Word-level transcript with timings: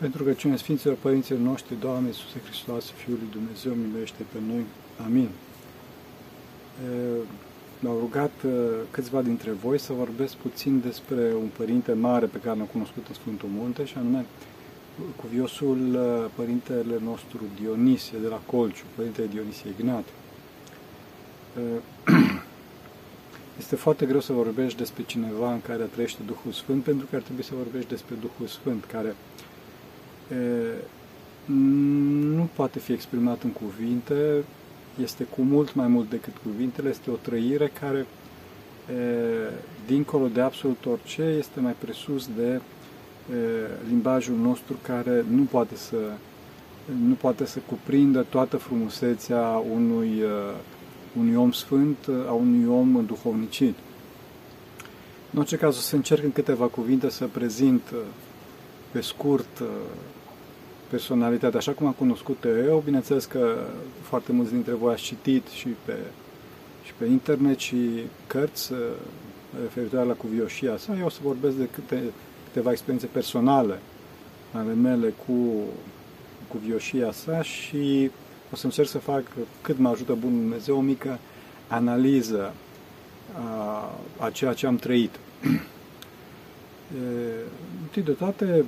Pentru 0.00 0.24
că 0.24 0.32
cine 0.32 0.56
Sfinților 0.56 0.96
Părinților 1.00 1.40
noștri, 1.40 1.80
Doamne 1.80 2.06
Iisuse 2.06 2.40
Hristos, 2.44 2.90
Fiul 2.90 3.16
lui 3.20 3.28
Dumnezeu, 3.30 3.72
miluiește 3.72 4.22
pe 4.32 4.38
noi. 4.46 4.64
Amin. 5.04 5.28
M-au 7.80 7.98
rugat 7.98 8.32
câțiva 8.90 9.22
dintre 9.22 9.50
voi 9.50 9.78
să 9.78 9.92
vorbesc 9.92 10.34
puțin 10.34 10.80
despre 10.80 11.34
un 11.34 11.48
părinte 11.56 11.92
mare 11.92 12.26
pe 12.26 12.38
care 12.38 12.56
l-am 12.56 12.66
cunoscut 12.66 13.08
în 13.08 13.14
Sfântul 13.14 13.48
Munte, 13.52 13.84
și 13.84 13.94
anume 13.96 14.26
cuviosul 15.16 15.98
părintele 16.34 16.98
nostru 17.04 17.38
Dionisie 17.60 18.18
de 18.22 18.28
la 18.28 18.40
Colciu, 18.46 18.84
părintele 18.96 19.26
Dionisie 19.26 19.70
Ignat. 19.78 20.04
Este 23.58 23.76
foarte 23.76 24.06
greu 24.06 24.20
să 24.20 24.32
vorbești 24.32 24.78
despre 24.78 25.02
cineva 25.02 25.52
în 25.52 25.60
care 25.60 25.82
trăiește 25.82 26.20
Duhul 26.26 26.52
Sfânt, 26.52 26.82
pentru 26.82 27.06
că 27.10 27.16
ar 27.16 27.22
trebui 27.22 27.42
să 27.42 27.52
vorbești 27.54 27.88
despre 27.88 28.14
Duhul 28.14 28.46
Sfânt, 28.46 28.84
care 28.84 29.14
nu 32.34 32.48
poate 32.54 32.78
fi 32.78 32.92
exprimat 32.92 33.42
în 33.42 33.50
cuvinte, 33.50 34.44
este 35.02 35.24
cu 35.24 35.42
mult 35.42 35.74
mai 35.74 35.86
mult 35.86 36.10
decât 36.10 36.32
cuvintele, 36.42 36.88
este 36.88 37.10
o 37.10 37.14
trăire 37.14 37.72
care, 37.80 38.06
dincolo 39.86 40.26
de 40.26 40.40
absolut 40.40 40.86
orice, 40.86 41.22
este 41.22 41.60
mai 41.60 41.74
presus 41.78 42.28
de 42.36 42.60
limbajul 43.88 44.36
nostru 44.36 44.76
care 44.82 45.24
nu 45.30 45.42
poate 45.42 45.76
să, 45.76 45.96
nu 47.06 47.14
poate 47.14 47.46
să 47.46 47.58
cuprindă 47.66 48.26
toată 48.28 48.56
frumusețea 48.56 49.62
unui, 49.74 50.22
unui 51.18 51.34
om 51.34 51.52
sfânt, 51.52 51.96
a 52.28 52.32
unui 52.32 52.66
om 52.66 53.04
duhovnicit. 53.06 53.74
În 55.32 55.38
orice 55.38 55.56
caz, 55.56 55.76
o 55.76 55.80
să 55.80 55.96
încerc 55.96 56.24
în 56.24 56.32
câteva 56.32 56.66
cuvinte 56.66 57.10
să 57.10 57.26
prezint 57.32 57.82
pe 58.90 59.00
scurt 59.00 59.62
personalitatea, 60.90 61.58
așa 61.58 61.72
cum 61.72 61.86
am 61.86 61.92
cunoscut 61.92 62.44
eu, 62.66 62.82
bineînțeles 62.84 63.24
că 63.24 63.56
foarte 64.02 64.32
mulți 64.32 64.52
dintre 64.52 64.72
voi 64.72 64.92
ați 64.92 65.02
citit 65.02 65.46
și 65.46 65.68
pe, 65.84 65.96
și 66.84 66.92
pe 66.98 67.04
internet 67.04 67.58
și 67.58 67.76
cărți 68.26 68.72
uh, 68.72 68.78
referitoare 69.62 70.06
la 70.06 70.12
cuvioșia 70.12 70.76
sa, 70.76 70.96
eu 70.98 71.06
o 71.06 71.08
să 71.08 71.18
vorbesc 71.22 71.56
de 71.56 71.68
câte, 71.70 72.02
câteva 72.46 72.70
experiențe 72.70 73.06
personale 73.06 73.78
ale 74.52 74.72
mele 74.72 75.14
cu 75.26 75.62
cuvioșia 76.48 77.12
sa 77.12 77.42
și 77.42 78.10
o 78.52 78.56
să 78.56 78.64
încerc 78.64 78.88
să 78.88 78.98
fac 78.98 79.22
cât 79.62 79.78
mă 79.78 79.88
ajută 79.88 80.12
Bunul 80.14 80.40
Dumnezeu 80.40 80.76
o 80.76 80.80
mică 80.80 81.18
analiză 81.68 82.52
a, 83.34 83.90
a 84.18 84.30
ceea 84.30 84.52
ce 84.52 84.66
am 84.66 84.76
trăit. 84.76 85.18
întâi 87.82 88.02
de 88.02 88.10
toate, 88.10 88.64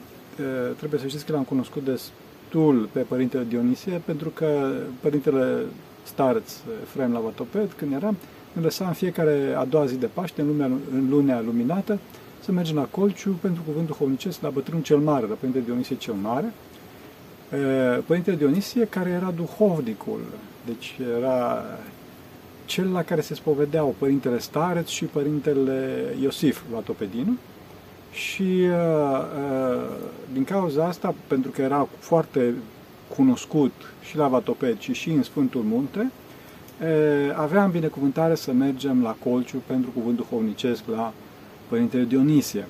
trebuie 0.77 1.01
să 1.01 1.07
știți 1.07 1.25
că 1.25 1.33
l-am 1.33 1.43
cunoscut 1.43 1.85
destul 1.85 2.89
pe 2.93 3.01
Părintele 3.01 3.45
Dionisie, 3.49 4.03
pentru 4.05 4.29
că 4.29 4.73
Părintele 5.01 5.59
Starț, 6.03 6.53
Efraim 6.83 7.13
Lavatoped, 7.13 7.73
când 7.77 7.93
eram, 7.93 8.17
îmi 8.55 8.65
lăsa 8.65 8.87
în 8.87 8.93
fiecare 8.93 9.55
a 9.57 9.65
doua 9.65 9.87
zi 9.87 9.97
de 9.97 10.07
Paște, 10.07 10.41
în, 10.41 10.47
lumea, 10.47 10.67
în 10.67 11.09
lunea 11.11 11.41
luminată, 11.41 11.99
să 12.45 12.53
mergem 12.53 12.77
la 12.77 12.89
Colciu 12.91 13.31
pentru 13.41 13.63
cuvântul 13.67 13.95
hovnicesc 13.95 14.43
la 14.43 14.49
bătrânul 14.49 14.83
cel 14.83 14.99
mare, 14.99 15.27
la 15.27 15.35
Părintele 15.35 15.65
Dionisie 15.65 15.97
cel 15.97 16.15
mare. 16.15 16.53
Părintele 18.07 18.37
Dionisie, 18.37 18.85
care 18.85 19.11
era 19.11 19.33
duhovnicul, 19.37 20.21
deci 20.67 20.99
era 21.19 21.65
cel 22.65 22.93
la 22.93 23.03
care 23.03 23.21
se 23.21 23.35
spovedeau 23.35 23.95
Părintele 23.99 24.39
Stareț 24.39 24.89
și 24.89 25.05
Părintele 25.05 26.05
Iosif 26.21 26.63
Latopedinu, 26.73 27.37
și 28.11 28.43
uh, 28.43 28.71
uh, 28.71 29.83
din 30.33 30.45
cauza 30.45 30.85
asta, 30.85 31.15
pentru 31.27 31.51
că 31.51 31.63
era 31.63 31.89
foarte 31.99 32.55
cunoscut 33.17 33.73
și 34.03 34.17
la 34.17 34.29
Vatoped, 34.29 34.79
ci 34.79 34.97
și 34.97 35.11
în 35.11 35.23
Sfântul 35.23 35.63
Munte, 35.63 36.11
uh, 36.81 36.89
aveam 37.37 37.71
binecuvântare 37.71 38.35
să 38.35 38.53
mergem 38.53 39.03
la 39.03 39.17
Colciu 39.23 39.63
pentru 39.67 39.91
cuvântul 39.91 40.27
duhovnicesc 40.31 40.83
la 40.95 41.13
Părintele 41.69 42.05
Dionisie. 42.05 42.67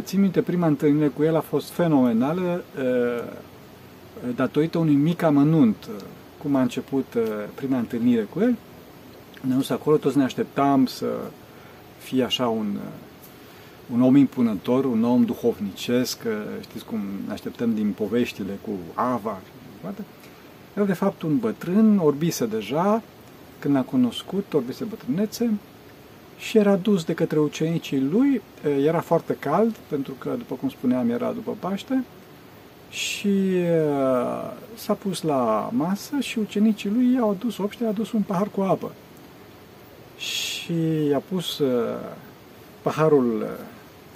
Țin 0.00 0.20
minte, 0.20 0.42
prima 0.42 0.66
întâlnire 0.66 1.06
cu 1.06 1.22
el 1.22 1.36
a 1.36 1.40
fost 1.40 1.70
fenomenală 1.70 2.64
datorită 4.36 4.78
unui 4.78 4.94
mic 4.94 5.22
amănunt. 5.22 5.88
Cum 6.42 6.54
a 6.54 6.60
început 6.60 7.06
prima 7.54 7.78
întâlnire 7.78 8.22
cu 8.22 8.40
el, 8.40 8.56
ne 9.40 9.54
dus 9.54 9.70
acolo, 9.70 9.96
toți 9.96 10.16
ne 10.16 10.24
așteptam 10.24 10.86
să 10.86 11.06
fie 11.98 12.24
așa 12.24 12.48
un 12.48 12.76
un 13.92 14.02
om 14.02 14.16
impunător, 14.16 14.84
un 14.84 15.04
om 15.04 15.24
duhovnicesc, 15.24 16.18
știți 16.60 16.84
cum 16.84 17.00
ne 17.26 17.32
așteptăm 17.32 17.74
din 17.74 17.92
poveștile 17.92 18.58
cu 18.62 18.70
Ava 18.94 19.40
și 19.44 19.50
toate. 19.80 20.04
El, 20.76 20.86
de 20.86 20.92
fapt, 20.92 21.22
un 21.22 21.38
bătrân, 21.38 21.98
orbise 21.98 22.46
deja, 22.46 23.02
când 23.58 23.74
l-a 23.74 23.82
cunoscut, 23.82 24.52
orbise 24.52 24.84
bătrânețe, 24.84 25.50
și 26.38 26.58
era 26.58 26.76
dus 26.76 27.04
de 27.04 27.14
către 27.14 27.38
ucenicii 27.38 28.00
lui, 28.00 28.42
era 28.84 29.00
foarte 29.00 29.36
cald, 29.38 29.74
pentru 29.88 30.12
că, 30.18 30.34
după 30.38 30.54
cum 30.54 30.68
spuneam, 30.68 31.10
era 31.10 31.32
după 31.32 31.56
Paște, 31.58 32.04
și 32.90 33.30
s-a 34.74 34.92
pus 34.92 35.22
la 35.22 35.70
masă 35.72 36.18
și 36.20 36.38
ucenicii 36.38 36.90
lui 36.90 37.12
i-au 37.14 37.30
adus, 37.30 37.58
obște, 37.58 37.82
i-a 37.82 37.88
adus 37.88 38.12
un 38.12 38.22
pahar 38.22 38.48
cu 38.48 38.60
apă. 38.60 38.92
Și 40.16 41.06
i-a 41.10 41.22
pus 41.28 41.62
paharul 42.82 43.46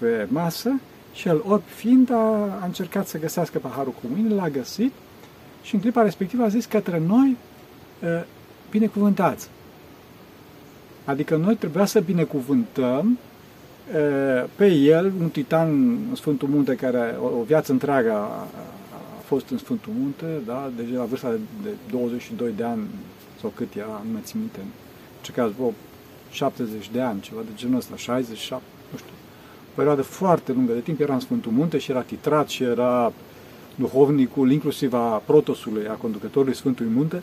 pe 0.02 0.26
masă 0.28 0.80
și 1.12 1.28
el, 1.28 1.42
orb 1.46 1.62
fiind, 1.66 2.10
a, 2.10 2.16
a 2.60 2.64
încercat 2.64 3.06
să 3.06 3.18
găsească 3.18 3.58
paharul 3.58 3.92
cu 3.92 4.06
mâine, 4.14 4.34
l-a 4.34 4.48
găsit 4.48 4.92
și 5.62 5.74
în 5.74 5.80
clipa 5.80 6.02
respectivă 6.02 6.42
a 6.42 6.48
zis 6.48 6.64
către 6.64 7.02
noi, 7.06 7.36
binecuvântați. 8.70 9.48
Adică 11.04 11.36
noi 11.36 11.56
trebuia 11.56 11.84
să 11.84 12.00
binecuvântăm 12.00 13.18
pe 14.56 14.66
el, 14.66 15.12
un 15.20 15.28
titan 15.28 15.68
în 16.08 16.14
Sfântul 16.14 16.48
Munte, 16.48 16.74
care 16.74 17.16
o, 17.20 17.24
o 17.24 17.42
viață 17.42 17.72
întreagă 17.72 18.10
a, 18.10 18.14
a 18.14 18.46
fost 19.24 19.48
în 19.48 19.58
Sfântul 19.58 19.92
Munte, 19.98 20.26
da? 20.46 20.70
deci 20.76 20.96
la 20.96 21.04
vârsta 21.04 21.30
de 21.62 21.68
22 21.90 22.52
de 22.56 22.64
ani, 22.64 22.82
sau 23.40 23.52
cât 23.54 23.74
era, 23.74 24.02
nu 24.04 24.12
mai 24.12 24.20
țin 24.24 24.40
minte, 24.40 24.58
în 24.60 24.66
ce 25.20 25.32
caz, 25.32 25.50
70 26.30 26.90
de 26.90 27.00
ani, 27.00 27.20
ceva 27.20 27.40
de 27.40 27.50
genul 27.54 27.76
ăsta, 27.76 27.96
67, 27.96 28.62
nu 28.62 28.74
știu, 28.74 28.81
perioadă 29.74 30.02
foarte 30.02 30.52
lungă 30.52 30.72
de 30.72 30.80
timp 30.80 31.00
era 31.00 31.14
în 31.14 31.20
Sfântul 31.20 31.52
Munte 31.52 31.78
și 31.78 31.90
era 31.90 32.00
titrat 32.00 32.48
și 32.48 32.62
era 32.62 33.12
duhovnicul 33.74 34.50
inclusiv 34.50 34.94
a 34.94 35.22
protosului, 35.26 35.88
a 35.88 35.92
conducătorului 35.92 36.54
Sfântului 36.54 36.92
Munte, 36.94 37.22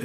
e, 0.00 0.04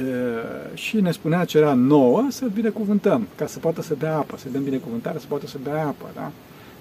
și 0.74 1.00
ne 1.00 1.10
spunea 1.10 1.44
ce 1.44 1.58
era 1.58 1.74
nouă 1.74 2.26
să-l 2.28 2.48
binecuvântăm, 2.48 3.26
ca 3.36 3.46
să 3.46 3.58
poată 3.58 3.82
să 3.82 3.94
bea 3.98 4.16
apă, 4.16 4.36
să 4.36 4.48
dăm 4.52 4.62
binecuvântare, 4.62 5.18
să 5.18 5.24
poată 5.28 5.46
să 5.46 5.56
bea 5.62 5.86
apă. 5.86 6.06
Da? 6.14 6.30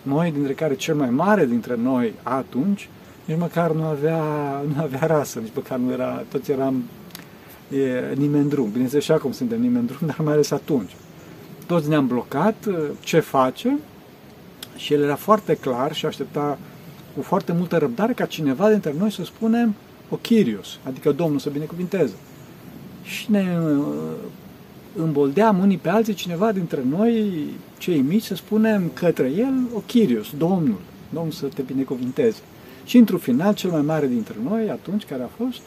Noi, 0.02 0.32
dintre 0.32 0.54
care 0.54 0.76
cel 0.76 0.96
mai 0.96 1.10
mare 1.10 1.46
dintre 1.46 1.76
noi 1.76 2.14
atunci, 2.24 2.90
nici 3.26 3.38
măcar 3.38 3.72
nu 3.72 3.84
avea, 3.84 4.24
nu 4.74 4.82
avea 4.82 5.08
rasă, 5.08 5.40
nici 5.40 5.52
măcar 5.56 5.78
nu 5.78 5.92
era, 5.92 6.24
toți 6.32 6.52
eram 6.52 6.84
e, 7.70 8.14
nimeni 8.16 8.50
drum. 8.50 8.70
Bineînțeles 8.72 9.04
și 9.04 9.12
acum 9.12 9.32
suntem 9.32 9.62
nimeni 9.62 9.88
drum, 9.88 10.08
dar 10.08 10.20
mai 10.24 10.34
ales 10.34 10.52
atunci. 10.52 10.96
Toți 11.66 11.90
ne-am 11.90 12.08
blocat, 12.08 12.56
ce 13.00 13.20
face? 13.20 13.78
Și 14.80 14.94
el 14.94 15.04
era 15.04 15.16
foarte 15.16 15.56
clar 15.56 15.94
și 15.94 16.06
aștepta 16.06 16.58
cu 17.16 17.22
foarte 17.22 17.52
multă 17.52 17.78
răbdare 17.78 18.14
ca 18.14 18.26
cineva 18.26 18.70
dintre 18.70 18.94
noi 18.98 19.12
să 19.12 19.24
spunem 19.24 19.76
o 20.10 20.16
Chirios, 20.16 20.80
adică 20.84 21.12
Domnul 21.12 21.40
să 21.40 21.50
binecuvinteze. 21.50 22.14
Și 23.04 23.32
ne 23.32 23.58
uh, 23.78 23.84
îmboldeam 24.96 25.60
unii 25.60 25.78
pe 25.78 25.90
alții, 25.90 26.14
cineva 26.14 26.52
dintre 26.52 26.84
noi, 26.90 27.44
cei 27.78 28.00
mici, 28.00 28.24
să 28.24 28.36
spunem 28.36 28.92
către 28.94 29.32
el 29.38 29.54
o 29.74 29.80
Chirios, 29.80 30.28
Domnul, 30.38 30.80
Domnul 31.10 31.32
să 31.32 31.46
te 31.46 31.62
binecuvinteze. 31.62 32.40
Și 32.86 32.98
într-un 32.98 33.20
final, 33.20 33.54
cel 33.54 33.72
mai 33.72 33.82
mare 33.82 34.08
dintre 34.08 34.36
noi, 34.44 34.70
atunci, 34.70 35.06
care 35.06 35.24
a 35.24 35.44
fost, 35.44 35.60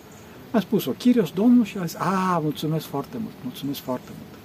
a 0.51 0.61
spus 0.61 0.87
o 0.87 0.91
Chirios, 0.91 1.31
Domnul, 1.31 1.65
și 1.65 1.79
a 1.79 1.85
zis, 1.85 1.97
a, 1.99 2.41
mulțumesc 2.43 2.87
foarte 2.87 3.17
mult, 3.21 3.35
mulțumesc 3.43 3.81
foarte 3.81 4.09
mult. 4.09 4.41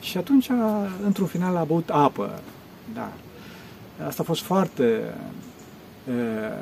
Și 0.00 0.16
atunci, 0.16 0.48
într-un 1.04 1.26
final, 1.26 1.56
a 1.56 1.64
băut 1.64 1.90
apă. 1.90 2.40
Da, 2.94 3.12
Asta 4.06 4.22
a 4.22 4.24
fost 4.24 4.42
foarte, 4.42 5.14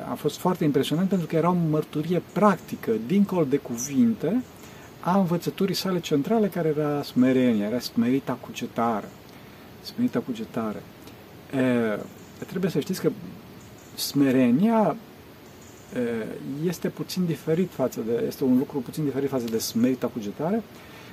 a 0.09 0.13
fost 0.13 0.37
foarte 0.37 0.63
impresionant 0.63 1.09
pentru 1.09 1.27
că 1.27 1.35
era 1.35 1.49
o 1.49 1.55
mărturie 1.69 2.21
practică, 2.33 2.91
dincolo 3.07 3.43
de 3.43 3.57
cuvinte, 3.57 4.43
a 4.99 5.17
învățăturii 5.17 5.75
sale 5.75 5.99
centrale, 5.99 6.47
care 6.47 6.73
era 6.77 7.01
smerenia, 7.03 7.67
era 7.67 7.79
smerita 7.79 8.37
cugetare. 8.41 9.07
Smerita 9.81 10.19
cugetare. 10.19 10.81
E, 11.55 12.45
trebuie 12.45 12.71
să 12.71 12.79
știți 12.79 13.01
că 13.01 13.11
smerenia 13.95 14.95
este 16.65 16.89
puțin 16.89 17.25
diferit 17.25 17.71
față 17.71 17.99
de, 18.05 18.23
este 18.27 18.43
un 18.43 18.57
lucru 18.57 18.79
puțin 18.79 19.03
diferit 19.03 19.29
față 19.29 19.45
de 19.45 19.57
smerita 19.57 20.07
cugetare. 20.07 20.63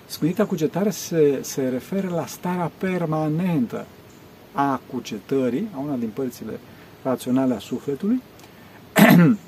Smerita 0.07 0.45
cugetare 0.45 0.91
se, 0.91 1.39
se 1.43 1.69
referă 1.69 2.09
la 2.09 2.27
starea 2.27 2.71
permanentă 2.79 3.87
a 4.53 4.81
cugetării, 4.93 5.69
a 5.75 5.79
una 5.79 5.95
din 5.95 6.11
părțile 6.15 6.61
raționale 7.03 7.55
a 7.55 7.59
sufletului, 7.59 8.23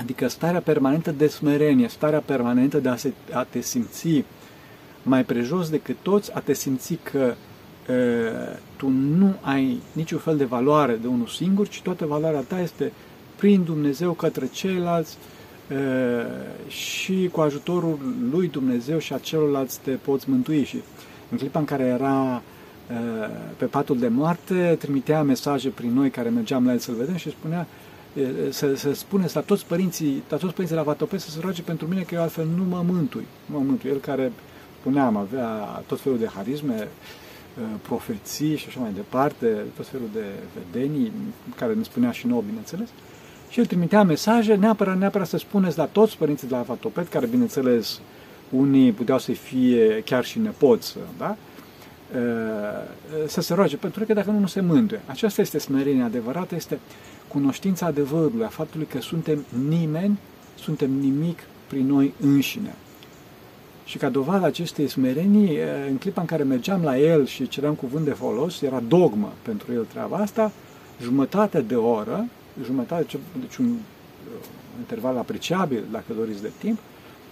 adică 0.00 0.28
starea 0.28 0.60
permanentă 0.60 1.10
de 1.10 1.26
smerenie, 1.26 1.88
starea 1.88 2.20
permanentă 2.20 2.78
de 2.78 2.88
a, 2.88 2.96
se, 2.96 3.12
a 3.32 3.44
te 3.44 3.60
simți 3.60 4.24
mai 5.02 5.24
prejos 5.24 5.68
decât 5.68 5.96
toți, 6.02 6.34
a 6.34 6.40
te 6.40 6.52
simți 6.52 6.98
că 7.02 7.34
e, 7.88 7.94
tu 8.76 8.88
nu 8.88 9.34
ai 9.40 9.80
niciun 9.92 10.18
fel 10.18 10.36
de 10.36 10.44
valoare 10.44 10.94
de 10.94 11.06
unul 11.06 11.26
singur, 11.26 11.68
ci 11.68 11.82
toată 11.82 12.06
valoarea 12.06 12.40
ta 12.40 12.60
este 12.60 12.92
prin 13.36 13.64
Dumnezeu 13.64 14.12
către 14.12 14.48
ceilalți 14.52 15.16
e, 15.68 16.70
și 16.70 17.28
cu 17.32 17.40
ajutorul 17.40 17.98
lui 18.30 18.48
Dumnezeu 18.48 18.98
și 18.98 19.12
a 19.12 19.18
celorlalți 19.18 19.80
te 19.80 19.90
poți 19.90 20.30
mântui. 20.30 20.64
Și 20.64 20.82
în 21.30 21.38
clipa 21.38 21.58
în 21.58 21.64
care 21.64 21.84
era 21.84 22.42
pe 23.56 23.64
patul 23.64 23.98
de 23.98 24.08
moarte, 24.08 24.76
trimitea 24.78 25.22
mesaje 25.22 25.68
prin 25.68 25.92
noi 25.92 26.10
care 26.10 26.28
mergeam 26.28 26.66
la 26.66 26.72
el 26.72 26.78
să-l 26.78 26.94
vedem 26.94 27.16
și 27.16 27.30
spunea 27.30 27.66
să, 28.50 28.74
să 28.74 28.92
spuneți 28.92 29.34
la 29.34 29.40
toți 29.40 29.66
părinții, 29.66 30.22
la 30.28 30.36
toți 30.36 30.52
părinții 30.52 30.76
la 30.76 30.82
Vatope 30.82 31.18
să 31.18 31.30
se 31.30 31.38
roage 31.40 31.62
pentru 31.62 31.86
mine 31.86 32.00
că 32.00 32.14
eu 32.14 32.20
altfel 32.20 32.46
nu 32.56 32.64
mă 32.64 32.82
mântui. 32.86 33.26
Nu 33.46 33.58
mă 33.58 33.64
mântui. 33.66 33.90
El 33.90 33.96
care, 33.98 34.32
spuneam, 34.80 35.16
avea 35.16 35.48
tot 35.86 36.00
felul 36.00 36.18
de 36.18 36.26
harisme, 36.34 36.88
profeții 37.82 38.56
și 38.56 38.64
așa 38.68 38.80
mai 38.80 38.92
departe, 38.94 39.46
tot 39.76 39.86
felul 39.86 40.08
de 40.12 40.24
vedenii, 40.54 41.12
care 41.56 41.74
ne 41.74 41.82
spunea 41.82 42.10
și 42.10 42.26
nouă, 42.26 42.42
bineînțeles. 42.46 42.88
Și 43.48 43.58
el 43.58 43.66
trimitea 43.66 44.02
mesaje, 44.02 44.54
neapărat, 44.54 44.98
neapărat 44.98 45.28
să 45.28 45.36
spuneți 45.36 45.78
la 45.78 45.84
toți 45.84 46.16
părinții 46.16 46.48
de 46.48 46.54
la 46.54 46.62
Vatopet, 46.62 47.08
care, 47.08 47.26
bineînțeles, 47.26 48.00
unii 48.50 48.92
puteau 48.92 49.18
să 49.18 49.32
fie 49.32 50.02
chiar 50.04 50.24
și 50.24 50.38
nepoți, 50.38 50.96
da? 51.18 51.36
Să 53.26 53.40
se 53.40 53.54
roage, 53.54 53.76
pentru 53.76 54.04
că 54.04 54.12
dacă 54.12 54.30
nu, 54.30 54.38
nu 54.38 54.46
se 54.46 54.60
mântuie. 54.60 55.00
Aceasta 55.06 55.40
este 55.40 55.58
smerenia 55.58 56.04
adevărată, 56.04 56.54
este 56.54 56.78
cunoștința 57.28 57.86
adevărului, 57.86 58.44
a 58.44 58.48
faptului 58.48 58.86
că 58.86 59.00
suntem 59.00 59.44
nimeni, 59.68 60.18
suntem 60.58 60.90
nimic 60.90 61.38
prin 61.66 61.86
noi 61.86 62.14
înșine. 62.20 62.74
Și 63.84 63.98
ca 63.98 64.08
dovadă 64.08 64.44
acestei 64.46 64.88
smerenii, 64.88 65.58
în 65.88 65.96
clipa 65.96 66.20
în 66.20 66.26
care 66.26 66.42
mergeam 66.42 66.82
la 66.82 66.98
el 66.98 67.26
și 67.26 67.48
ceream 67.48 67.74
cuvânt 67.74 68.04
de 68.04 68.10
folos, 68.10 68.62
era 68.62 68.82
dogmă 68.88 69.32
pentru 69.42 69.72
el 69.72 69.86
treaba 69.92 70.16
asta, 70.16 70.52
jumătate 71.02 71.60
de 71.60 71.74
oră, 71.74 72.26
jumătate, 72.64 73.06
deci 73.40 73.56
un 73.56 73.76
interval 74.78 75.16
apreciabil, 75.16 75.82
dacă 75.90 76.12
doriți, 76.16 76.42
de 76.42 76.50
timp, 76.58 76.78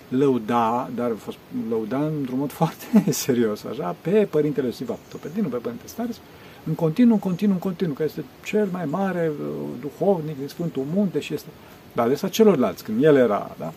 lăuda, 0.09 0.91
dar 0.95 1.11
a 1.11 1.15
fost 1.17 1.37
lăuda 1.69 2.07
într-un 2.07 2.39
mod 2.39 2.53
foarte 2.61 3.11
serios, 3.11 3.65
așa, 3.65 3.97
pe 4.01 4.27
Părintele 4.31 4.71
Siva 4.71 4.97
Topedinu, 5.11 5.49
pe 5.49 5.57
Părintele 5.57 5.89
Stares, 5.89 6.21
în 6.67 6.75
continuu, 6.75 7.13
în 7.13 7.21
continuu, 7.21 7.55
în 7.55 7.61
continuu, 7.61 7.95
că 7.95 8.03
este 8.03 8.25
cel 8.45 8.69
mai 8.73 8.85
mare 8.85 9.31
uh, 9.41 9.47
duhovnic 9.81 10.39
din 10.39 10.49
Sfântul 10.49 10.85
Munte 10.95 11.21
și 11.21 11.35
este, 11.35 11.49
da, 11.93 12.03
adresa 12.03 12.29
celorlalți, 12.29 12.85
când 12.85 13.05
el 13.05 13.17
era, 13.17 13.57
da? 13.59 13.73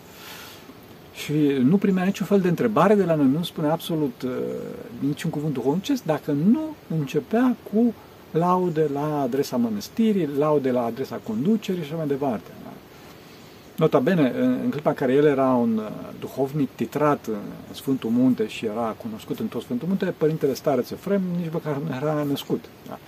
Și 1.14 1.32
nu 1.62 1.76
primea 1.76 2.04
niciun 2.04 2.26
fel 2.26 2.40
de 2.40 2.48
întrebare 2.48 2.94
de 2.94 3.04
la 3.04 3.14
noi, 3.14 3.26
nu 3.26 3.42
spunea 3.42 3.72
absolut 3.72 4.22
uh, 4.24 4.30
niciun 4.98 5.30
cuvânt 5.30 5.52
duhovnicesc, 5.52 6.02
dacă 6.02 6.32
nu 6.32 6.74
începea 6.98 7.56
cu 7.72 7.94
laude 8.30 8.88
la 8.92 9.20
adresa 9.20 9.56
mănăstirii, 9.56 10.28
laude 10.38 10.70
la 10.70 10.84
adresa 10.84 11.20
conducerii 11.26 11.82
și 11.82 11.88
așa 11.88 11.96
mai 11.96 12.06
departe. 12.06 12.50
Nota 13.82 13.98
bene, 13.98 14.32
în 14.36 14.70
clipa 14.70 14.90
în 14.90 14.96
care 14.96 15.12
el 15.12 15.24
era 15.24 15.48
un 15.48 15.76
uh, 15.76 15.88
duhovnic 16.20 16.68
titrat 16.74 17.26
în 17.26 17.74
Sfântul 17.74 18.10
Munte 18.10 18.46
și 18.46 18.64
era 18.64 18.94
cunoscut 19.02 19.38
în 19.38 19.46
tot 19.46 19.62
Sfântul 19.62 19.88
Munte, 19.88 20.14
Părintele 20.16 20.54
Stareț 20.54 20.90
Efrem 20.90 21.22
nici 21.36 21.52
măcar 21.52 21.76
nu 21.76 21.94
era 21.94 22.22
născut. 22.22 22.64
Da? 22.88 22.98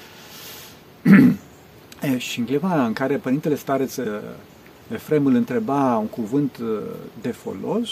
e, 2.09 2.19
și 2.19 2.39
în 2.39 2.45
clipa 2.45 2.85
în 2.85 2.93
care 2.93 3.17
Părintele 3.17 3.55
Stareț 3.55 3.97
Efrem 4.93 5.27
îl 5.27 5.35
întreba 5.35 5.97
un 5.97 6.07
cuvânt 6.07 6.57
uh, 6.57 6.69
de 7.21 7.31
folos, 7.31 7.89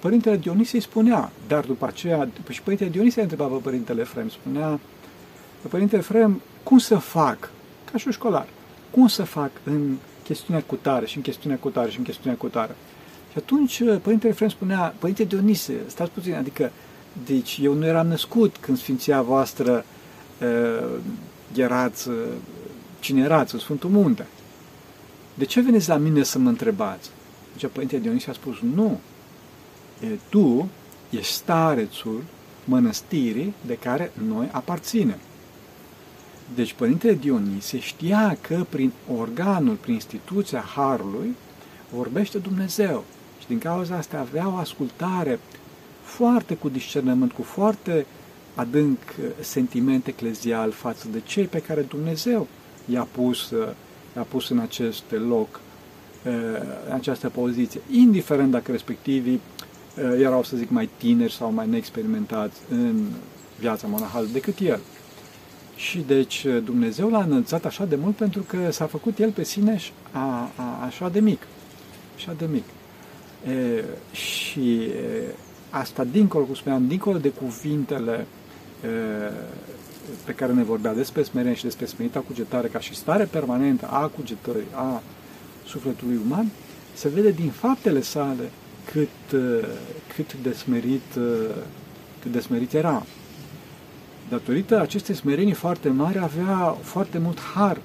Părintele 0.00 0.36
Dionisie 0.36 0.78
îi 0.78 0.84
spunea, 0.84 1.30
dar 1.48 1.64
după 1.64 1.86
aceea, 1.86 2.28
și 2.48 2.62
Părintele 2.62 2.90
Dionisie 2.90 3.22
întreba 3.22 3.44
pe 3.44 3.60
Părintele 3.62 4.00
Efrem, 4.00 4.28
spunea, 4.28 4.80
Părintele 5.68 6.00
Efrem, 6.00 6.40
cum 6.62 6.78
să 6.78 6.96
fac, 6.96 7.50
ca 7.92 7.98
și 7.98 8.06
un 8.06 8.12
școlar, 8.12 8.46
cum 8.90 9.06
să 9.06 9.22
fac 9.22 9.50
în 9.64 9.96
chestiunea 10.24 10.62
cu 10.66 10.74
tare 10.74 11.06
și 11.06 11.16
în 11.16 11.22
chestiunea 11.22 11.58
cu 11.58 11.68
tare 11.68 11.90
și 11.90 11.98
în 11.98 12.04
chestiunea 12.04 12.38
cu 12.38 12.46
tare. 12.46 12.76
Și 13.32 13.38
atunci 13.38 13.80
uh, 13.80 13.98
Părintele 14.02 14.32
Efrem 14.32 14.48
spunea, 14.48 14.94
Părinte 14.98 15.24
Dionise, 15.24 15.74
stați 15.86 16.10
puțin, 16.10 16.34
adică, 16.34 16.70
deci 17.26 17.58
eu 17.62 17.72
nu 17.72 17.86
eram 17.86 18.06
născut 18.06 18.56
când 18.56 18.78
Sfinția 18.78 19.22
voastră 19.22 19.84
uh, 20.40 20.98
erați, 21.54 22.08
uh, 22.08 22.14
cine 23.00 23.22
erați, 23.22 23.54
în 23.54 23.60
Sfântul 23.60 23.90
Munte. 23.90 24.26
De 25.34 25.44
ce 25.44 25.60
veniți 25.60 25.88
la 25.88 25.96
mine 25.96 26.22
să 26.22 26.38
mă 26.38 26.48
întrebați? 26.48 27.10
Deci 27.56 27.70
Părintele 27.72 28.00
Dionise 28.00 28.30
a 28.30 28.32
spus, 28.32 28.56
nu, 28.74 29.00
e, 30.00 30.06
tu 30.28 30.68
ești 31.10 31.32
starețul 31.32 32.24
mănăstirii 32.64 33.54
de 33.66 33.74
care 33.74 34.12
noi 34.28 34.48
aparținem. 34.52 35.18
Deci 36.54 36.72
Părintele 36.72 37.14
Dionisie 37.14 37.78
știa 37.78 38.36
că 38.40 38.64
prin 38.68 38.92
organul, 39.16 39.74
prin 39.74 39.94
instituția 39.94 40.60
Harului, 40.60 41.34
vorbește 41.92 42.38
Dumnezeu. 42.38 43.04
Și 43.40 43.46
din 43.46 43.58
cauza 43.58 43.96
asta 43.96 44.18
avea 44.18 44.48
o 44.48 44.56
ascultare 44.56 45.38
foarte 46.02 46.54
cu 46.54 46.68
discernământ, 46.68 47.32
cu 47.32 47.42
foarte 47.42 48.06
adânc 48.54 48.98
uh, 48.98 49.24
sentiment 49.40 50.06
eclezial 50.06 50.70
față 50.70 51.08
de 51.12 51.20
cei 51.20 51.44
pe 51.44 51.58
care 51.58 51.80
Dumnezeu 51.80 52.46
i-a 52.84 53.08
pus, 53.12 53.50
uh, 53.50 53.68
i-a 54.16 54.22
pus 54.22 54.48
în 54.48 54.58
acest 54.58 55.04
loc, 55.28 55.60
uh, 56.26 56.32
în 56.86 56.92
această 56.92 57.28
poziție, 57.28 57.80
indiferent 57.90 58.50
dacă 58.50 58.70
respectivii 58.70 59.40
erau, 60.18 60.42
să 60.42 60.56
zic, 60.56 60.70
mai 60.70 60.88
tineri 60.96 61.32
sau 61.32 61.52
mai 61.52 61.68
neexperimentați 61.68 62.60
în 62.70 63.06
viața 63.58 63.86
monahală 63.86 64.26
decât 64.32 64.58
el. 64.58 64.80
Și 65.76 66.04
deci 66.06 66.46
Dumnezeu 66.64 67.10
l-a 67.10 67.22
înălțat 67.22 67.64
așa 67.64 67.84
de 67.84 67.96
mult 67.96 68.16
pentru 68.16 68.42
că 68.42 68.70
s-a 68.70 68.86
făcut 68.86 69.18
el 69.18 69.30
pe 69.30 69.44
sine 69.44 69.80
a, 70.12 70.50
a, 70.56 70.84
așa 70.84 71.08
de 71.08 71.20
mic. 71.20 71.46
Așa 72.14 72.34
de 72.38 72.46
mic. 72.52 72.64
E, 73.48 73.84
și 74.12 74.80
e, 74.80 75.34
asta 75.70 76.04
dincolo, 76.04 76.44
cum 76.44 76.54
spuneam, 76.54 76.86
dincolo 76.86 77.18
de 77.18 77.28
cuvintele 77.28 78.26
e, 78.84 78.88
pe 80.24 80.32
care 80.32 80.52
ne 80.52 80.62
vorbea 80.62 80.94
despre 80.94 81.22
smerenie 81.22 81.56
și 81.56 81.62
despre 81.62 81.86
smerita 81.86 82.20
cugetare 82.20 82.68
ca 82.68 82.78
și 82.78 82.94
stare 82.94 83.24
permanentă 83.24 83.86
a 83.90 84.06
cugetării, 84.06 84.66
a 84.74 85.02
sufletului 85.66 86.20
uman, 86.26 86.50
se 86.94 87.08
vede 87.08 87.30
din 87.30 87.50
faptele 87.50 88.00
sale 88.00 88.50
cât, 88.92 89.40
cât 90.14 90.34
de 90.42 90.52
smerit, 90.52 91.12
cât 92.22 92.32
de 92.32 92.40
smerit 92.40 92.72
era 92.72 93.06
datorită 94.28 94.80
acestei 94.80 95.14
smerenii 95.14 95.52
foarte 95.52 95.88
mari, 95.88 96.18
avea 96.18 96.76
foarte 96.82 97.18
mult 97.18 97.40
har 97.54 97.78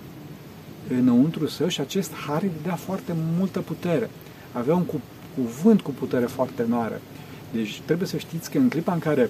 înăuntru 0.99 1.47
său 1.47 1.67
și 1.67 1.81
acest 1.81 2.13
har 2.27 2.41
îi 2.41 2.51
dea 2.63 2.75
foarte 2.75 3.15
multă 3.37 3.59
putere. 3.59 4.09
Avea 4.51 4.75
un 4.75 4.83
cu, 4.83 5.01
cuvânt 5.35 5.81
cu 5.81 5.91
putere 5.91 6.25
foarte 6.25 6.63
mare. 6.63 7.01
Deci 7.51 7.81
trebuie 7.85 8.07
să 8.07 8.17
știți 8.17 8.51
că 8.51 8.57
în 8.57 8.69
clipa 8.69 8.93
în 8.93 8.99
care 8.99 9.29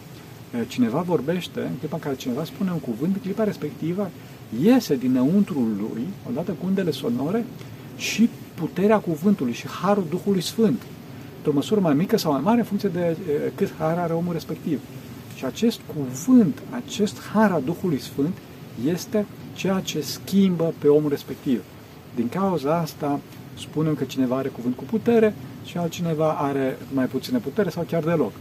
cineva 0.67 1.01
vorbește, 1.01 1.59
în 1.59 1.75
clipa 1.79 1.95
în 1.95 2.01
care 2.01 2.15
cineva 2.15 2.43
spune 2.43 2.71
un 2.71 2.79
cuvânt, 2.79 3.15
în 3.15 3.21
clipa 3.21 3.43
respectivă 3.43 4.09
iese 4.61 4.95
dinăuntru 4.95 5.59
lui, 5.59 6.07
odată 6.29 6.51
cu 6.51 6.65
undele 6.65 6.91
sonore, 6.91 7.45
și 7.97 8.29
puterea 8.53 8.97
cuvântului 8.97 9.53
și 9.53 9.67
harul 9.67 10.05
Duhului 10.09 10.41
Sfânt. 10.41 10.81
Într-o 11.37 11.53
măsură 11.53 11.79
mai 11.79 11.93
mică 11.93 12.17
sau 12.17 12.31
mai 12.31 12.41
mare, 12.43 12.59
în 12.59 12.65
funcție 12.65 12.89
de 12.89 13.17
cât 13.55 13.73
har 13.77 13.97
are 13.97 14.13
omul 14.13 14.33
respectiv. 14.33 14.79
Și 15.39 15.45
acest 15.45 15.79
cuvânt, 15.95 16.61
acest 16.69 17.21
har 17.33 17.51
al 17.51 17.61
Duhului 17.65 17.99
Sfânt 17.99 18.37
este 18.85 19.25
ceea 19.53 19.79
ce 19.79 20.01
schimbă 20.01 20.73
pe 20.77 20.87
omul 20.87 21.09
respectiv. 21.09 21.63
Din 22.15 22.29
cauza 22.29 22.77
asta 22.77 23.19
spunem 23.57 23.95
că 23.95 24.03
cineva 24.03 24.35
are 24.35 24.47
cuvânt 24.47 24.75
cu 24.75 24.83
putere 24.83 25.35
și 25.65 25.77
altcineva 25.77 26.31
are 26.31 26.77
mai 26.93 27.05
puțină 27.05 27.39
putere 27.39 27.69
sau 27.69 27.83
chiar 27.83 28.03
deloc. 28.03 28.31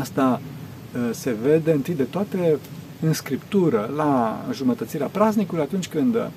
Asta 0.00 0.40
ă, 1.08 1.12
se 1.12 1.36
vede 1.42 1.72
întâi 1.72 1.94
de 1.94 2.02
toate 2.02 2.58
în 3.00 3.12
Scriptură, 3.12 3.90
la 3.96 4.44
jumătățirea 4.52 5.06
praznicului, 5.06 5.62
atunci 5.62 5.88
când 5.88 6.14
ă, 6.14 6.30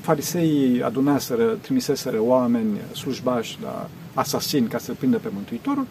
fariseii 0.00 0.82
adunaseră, 0.82 1.44
trimiseseră 1.44 2.16
oameni 2.20 2.78
slujbași 2.96 3.58
la 3.62 3.88
asasin 4.14 4.68
ca 4.68 4.78
să 4.78 4.92
prindă 4.92 5.16
pe 5.16 5.28
Mântuitorul, 5.32 5.86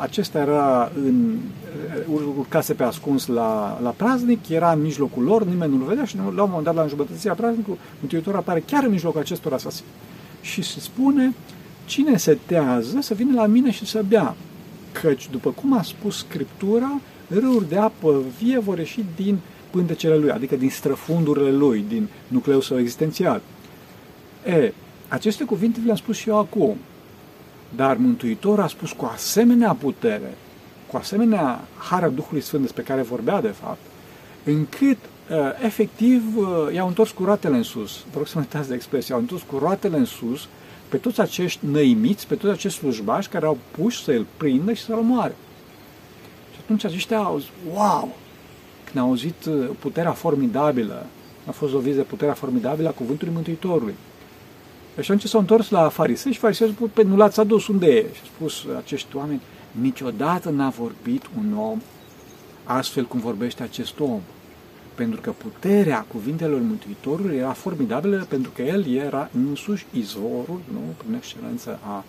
acesta 0.00 0.38
era 0.38 0.92
în, 1.04 1.36
urcase 2.36 2.74
pe 2.74 2.82
ascuns 2.82 3.26
la, 3.26 3.78
la 3.82 3.90
praznic, 3.90 4.48
era 4.48 4.72
în 4.72 4.80
mijlocul 4.80 5.22
lor, 5.22 5.44
nimeni 5.44 5.76
nu-l 5.76 5.86
vedea 5.86 6.04
și 6.04 6.16
la 6.16 6.22
un 6.22 6.34
moment 6.34 6.64
dat, 6.64 6.74
la 6.74 6.82
înjumătățirea 6.82 7.34
praznicului, 7.34 7.78
Mântuitorul 8.00 8.38
apare 8.38 8.62
chiar 8.66 8.84
în 8.84 8.90
mijlocul 8.90 9.20
acestor 9.20 9.52
asasini. 9.52 9.86
Și 10.40 10.62
se 10.62 10.80
spune, 10.80 11.34
cine 11.84 12.16
se 12.16 12.38
tează 12.46 12.98
să 13.00 13.14
vină 13.14 13.34
la 13.34 13.46
mine 13.46 13.70
și 13.70 13.86
să 13.86 14.04
bea. 14.08 14.34
Căci, 14.92 15.28
după 15.30 15.50
cum 15.50 15.78
a 15.78 15.82
spus 15.82 16.16
Scriptura, 16.16 17.00
râuri 17.28 17.68
de 17.68 17.76
apă 17.76 18.22
vie 18.38 18.58
vor 18.58 18.78
ieși 18.78 19.04
din 19.16 19.38
pântecele 19.70 20.16
lui, 20.16 20.30
adică 20.30 20.56
din 20.56 20.70
străfundurile 20.70 21.50
lui, 21.50 21.84
din 21.88 22.08
nucleul 22.28 22.60
său 22.60 22.78
existențial. 22.78 23.40
E, 24.46 24.72
aceste 25.08 25.44
cuvinte 25.44 25.80
le-am 25.84 25.96
spus 25.96 26.16
și 26.16 26.28
eu 26.28 26.38
acum, 26.38 26.76
dar 27.76 27.96
Mântuitorul 27.96 28.62
a 28.62 28.66
spus 28.66 28.92
cu 28.92 29.10
asemenea 29.12 29.72
putere, 29.74 30.34
cu 30.86 30.96
asemenea 30.96 31.60
hară 31.76 32.08
Duhului 32.08 32.42
Sfânt 32.42 32.62
despre 32.62 32.82
care 32.82 33.02
vorbea 33.02 33.40
de 33.40 33.48
fapt, 33.48 33.80
încât 34.44 34.96
uh, 34.96 35.36
efectiv 35.64 36.36
uh, 36.36 36.74
i-au 36.74 36.86
întors 36.86 37.10
cu 37.10 37.24
roatele 37.24 37.56
în 37.56 37.62
sus. 37.62 38.04
Vă 38.10 38.16
rog 38.16 38.26
să 38.26 38.32
mă 38.34 38.40
uitați 38.40 38.68
de 38.68 38.74
expresie, 38.74 39.14
i-au 39.14 39.20
întors 39.20 39.42
cu 39.42 39.58
roatele 39.58 39.96
în 39.96 40.04
sus 40.04 40.48
pe 40.88 40.96
toți 40.96 41.20
acești 41.20 41.66
năimiți, 41.66 42.26
pe 42.26 42.34
toți 42.34 42.52
acești 42.52 42.78
slujbași 42.78 43.28
care 43.28 43.46
au 43.46 43.58
pus 43.70 44.02
să 44.02 44.10
îl 44.10 44.26
prindă 44.36 44.72
și 44.72 44.82
să-l 44.82 44.98
omoare. 44.98 45.34
Și 46.52 46.58
atunci 46.62 46.84
aceștia 46.84 47.18
au 47.18 47.38
zis, 47.38 47.48
wow! 47.74 48.16
Când 48.84 49.04
au 49.04 49.08
auzit 49.08 49.44
uh, 49.44 49.68
puterea 49.78 50.12
formidabilă, 50.12 51.06
a 51.46 51.50
fost 51.50 51.74
o 51.74 51.78
viză 51.78 52.02
puterea 52.02 52.34
formidabilă 52.34 52.88
a 52.88 52.92
cuvântului 52.92 53.34
Mântuitorului. 53.34 53.94
Și 55.00 55.10
atunci 55.10 55.28
s-au 55.28 55.40
întors 55.40 55.70
la 55.70 55.88
farisei 55.88 56.32
și 56.32 56.38
farisei 56.38 56.66
au 56.66 56.72
spus, 56.72 56.90
pe 56.92 57.02
nu 57.02 57.16
l-ați 57.16 57.40
adus, 57.40 57.66
unde 57.66 57.86
e? 57.86 58.06
Și 58.12 58.20
a 58.22 58.26
spus 58.34 58.64
acești 58.76 59.16
oameni, 59.16 59.40
niciodată 59.70 60.50
n-a 60.50 60.68
vorbit 60.68 61.22
un 61.38 61.58
om 61.58 61.80
astfel 62.64 63.04
cum 63.04 63.20
vorbește 63.20 63.62
acest 63.62 64.00
om. 64.00 64.20
Pentru 64.94 65.20
că 65.20 65.30
puterea 65.30 66.06
cuvintelor 66.12 66.60
Mântuitorului 66.60 67.36
era 67.36 67.52
formidabilă, 67.52 68.26
pentru 68.28 68.50
că 68.54 68.62
el 68.62 68.86
era 68.86 69.30
însuși 69.48 69.86
izvorul, 69.92 70.60
nu, 70.72 70.80
prin 70.96 71.14
excelență, 71.14 71.78
a 71.82 72.04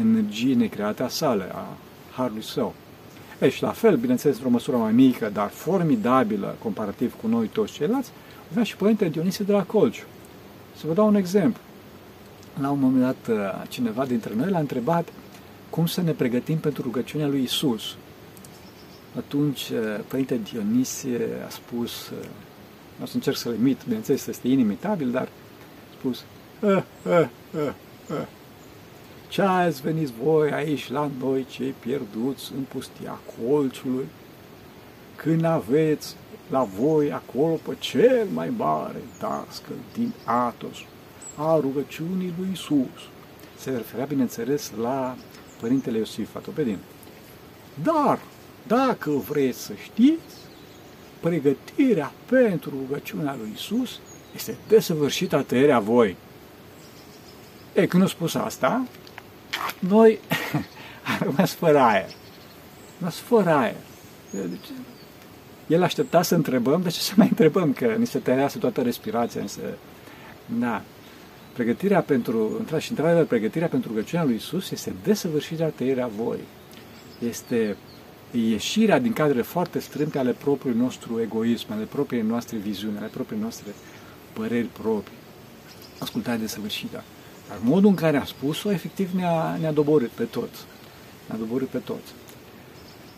energiei 0.00 0.54
necreate 0.54 1.02
a 1.02 1.08
sale, 1.08 1.50
a 1.52 1.66
harului 2.16 2.42
său. 2.42 2.74
E, 3.40 3.48
și 3.48 3.62
la 3.62 3.70
fel, 3.70 3.96
bineînțeles, 3.96 4.36
într-o 4.36 4.50
măsură 4.50 4.76
mai 4.76 4.92
mică, 4.92 5.30
dar 5.32 5.48
formidabilă, 5.48 6.56
comparativ 6.62 7.14
cu 7.20 7.26
noi 7.26 7.46
toți 7.46 7.72
ceilalți, 7.72 8.10
avea 8.50 8.62
și 8.62 8.76
Părintele 8.76 9.10
Dionisie 9.10 9.44
de 9.44 9.52
la 9.52 9.62
Colciu. 9.62 10.04
Să 10.76 10.86
vă 10.86 10.92
dau 10.92 11.06
un 11.06 11.14
exemplu. 11.14 11.60
La 12.60 12.70
un 12.70 12.80
moment 12.80 13.02
dat, 13.02 13.68
cineva 13.68 14.06
dintre 14.06 14.34
noi 14.34 14.50
l-a 14.50 14.58
întrebat 14.58 15.08
cum 15.70 15.86
să 15.86 16.00
ne 16.00 16.12
pregătim 16.12 16.58
pentru 16.58 16.82
rugăciunea 16.82 17.26
lui 17.26 17.42
Isus. 17.42 17.96
Atunci, 19.16 19.68
uh, 19.68 20.00
Părinte 20.08 20.40
Dionisie 20.50 21.26
a 21.46 21.48
spus, 21.48 22.08
uh, 22.08 22.24
nu 22.96 23.02
o 23.02 23.06
să 23.06 23.14
încerc 23.14 23.36
să-l 23.36 23.54
imit, 23.54 23.78
bineînțeles, 23.84 24.26
este 24.26 24.48
inimitabil, 24.48 25.10
dar 25.10 25.22
a 25.22 25.94
spus, 25.98 26.24
uh, 26.60 26.82
uh, 27.06 27.28
uh, 27.54 27.72
uh. 28.10 28.26
ce 29.28 29.42
ați 29.42 29.82
venit 29.82 30.08
voi 30.08 30.50
aici 30.50 30.90
la 30.90 31.10
noi, 31.20 31.46
cei 31.50 31.74
pierduți 31.80 32.52
în 32.56 32.62
pustia 32.62 33.18
colțului, 33.38 34.06
când 35.16 35.44
aveți 35.44 36.16
la 36.50 36.68
voi 36.78 37.12
acolo 37.12 37.54
pe 37.54 37.76
cel 37.78 38.26
mai 38.32 38.52
mare 38.56 39.02
dascăl 39.18 39.76
din 39.92 40.12
Atos 40.24 40.76
a 41.40 41.58
rugăciunii 41.60 42.34
lui 42.38 42.48
Isus. 42.52 43.00
Se 43.58 43.70
referea, 43.70 44.04
bineînțeles, 44.04 44.72
la 44.80 45.16
Părintele 45.60 45.98
Iosif 45.98 46.36
Atopedin. 46.36 46.78
Dar, 47.82 48.18
dacă 48.66 49.10
vreți 49.10 49.58
să 49.58 49.72
știți, 49.82 50.34
pregătirea 51.20 52.12
pentru 52.26 52.70
rugăciunea 52.70 53.36
lui 53.38 53.50
Isus 53.54 53.98
este 54.34 54.56
desăvârșită 54.68 55.36
a 55.36 55.42
tăierea 55.42 55.78
voi. 55.78 56.16
E, 57.72 57.86
când 57.86 58.02
a 58.02 58.06
spus 58.06 58.34
asta, 58.34 58.86
noi 59.78 60.18
am 61.10 61.18
rămas 61.20 61.52
fără 61.52 61.78
aer. 61.78 62.04
Am 62.04 62.94
rămas 62.98 63.16
fără 63.16 63.50
aer. 63.50 63.76
Deci, 64.30 64.68
el 65.66 65.82
aștepta 65.82 66.22
să 66.22 66.34
întrebăm, 66.34 66.82
de 66.82 66.88
ce 66.88 67.00
să 67.00 67.12
mai 67.16 67.26
întrebăm? 67.30 67.72
Că 67.72 67.86
ni 67.86 68.06
se 68.06 68.18
tăiase 68.18 68.58
toată 68.58 68.82
respirația, 68.82 69.40
ni 69.40 69.48
se... 69.48 69.60
Da. 70.46 70.82
Pregătirea 71.60 72.00
pentru, 72.00 72.66
și 72.78 72.90
într 72.90 73.22
pregătirea 73.22 73.68
pentru 73.68 73.88
rugăciunea 73.88 74.24
lui 74.24 74.34
Isus 74.34 74.70
este 74.70 74.94
desăvârșirea 75.02 75.68
tăierea 75.68 76.10
voi. 76.16 76.38
Este 77.28 77.76
ieșirea 78.30 78.98
din 78.98 79.12
cadrele 79.12 79.42
foarte 79.42 79.78
strânte 79.78 80.18
ale 80.18 80.32
propriului 80.32 80.80
nostru 80.80 81.20
egoism, 81.20 81.66
ale 81.72 81.84
propriei 81.84 82.22
noastre 82.22 82.56
viziuni, 82.56 82.96
ale 82.96 83.06
propriei 83.06 83.40
noastre 83.40 83.72
păreri 84.32 84.66
proprii. 84.66 85.16
Ascultarea 85.98 86.40
desăvârșită. 86.40 87.02
Dar 87.48 87.58
modul 87.62 87.88
în 87.88 87.96
care 87.96 88.16
a 88.16 88.24
spus-o, 88.24 88.70
efectiv 88.70 89.10
ne-a, 89.12 89.56
ne-a 89.60 89.72
doborât 89.72 90.10
pe 90.10 90.24
toți. 90.24 90.60
Ne-a 91.26 91.38
doborât 91.38 91.68
pe 91.68 91.78
toți. 91.78 92.12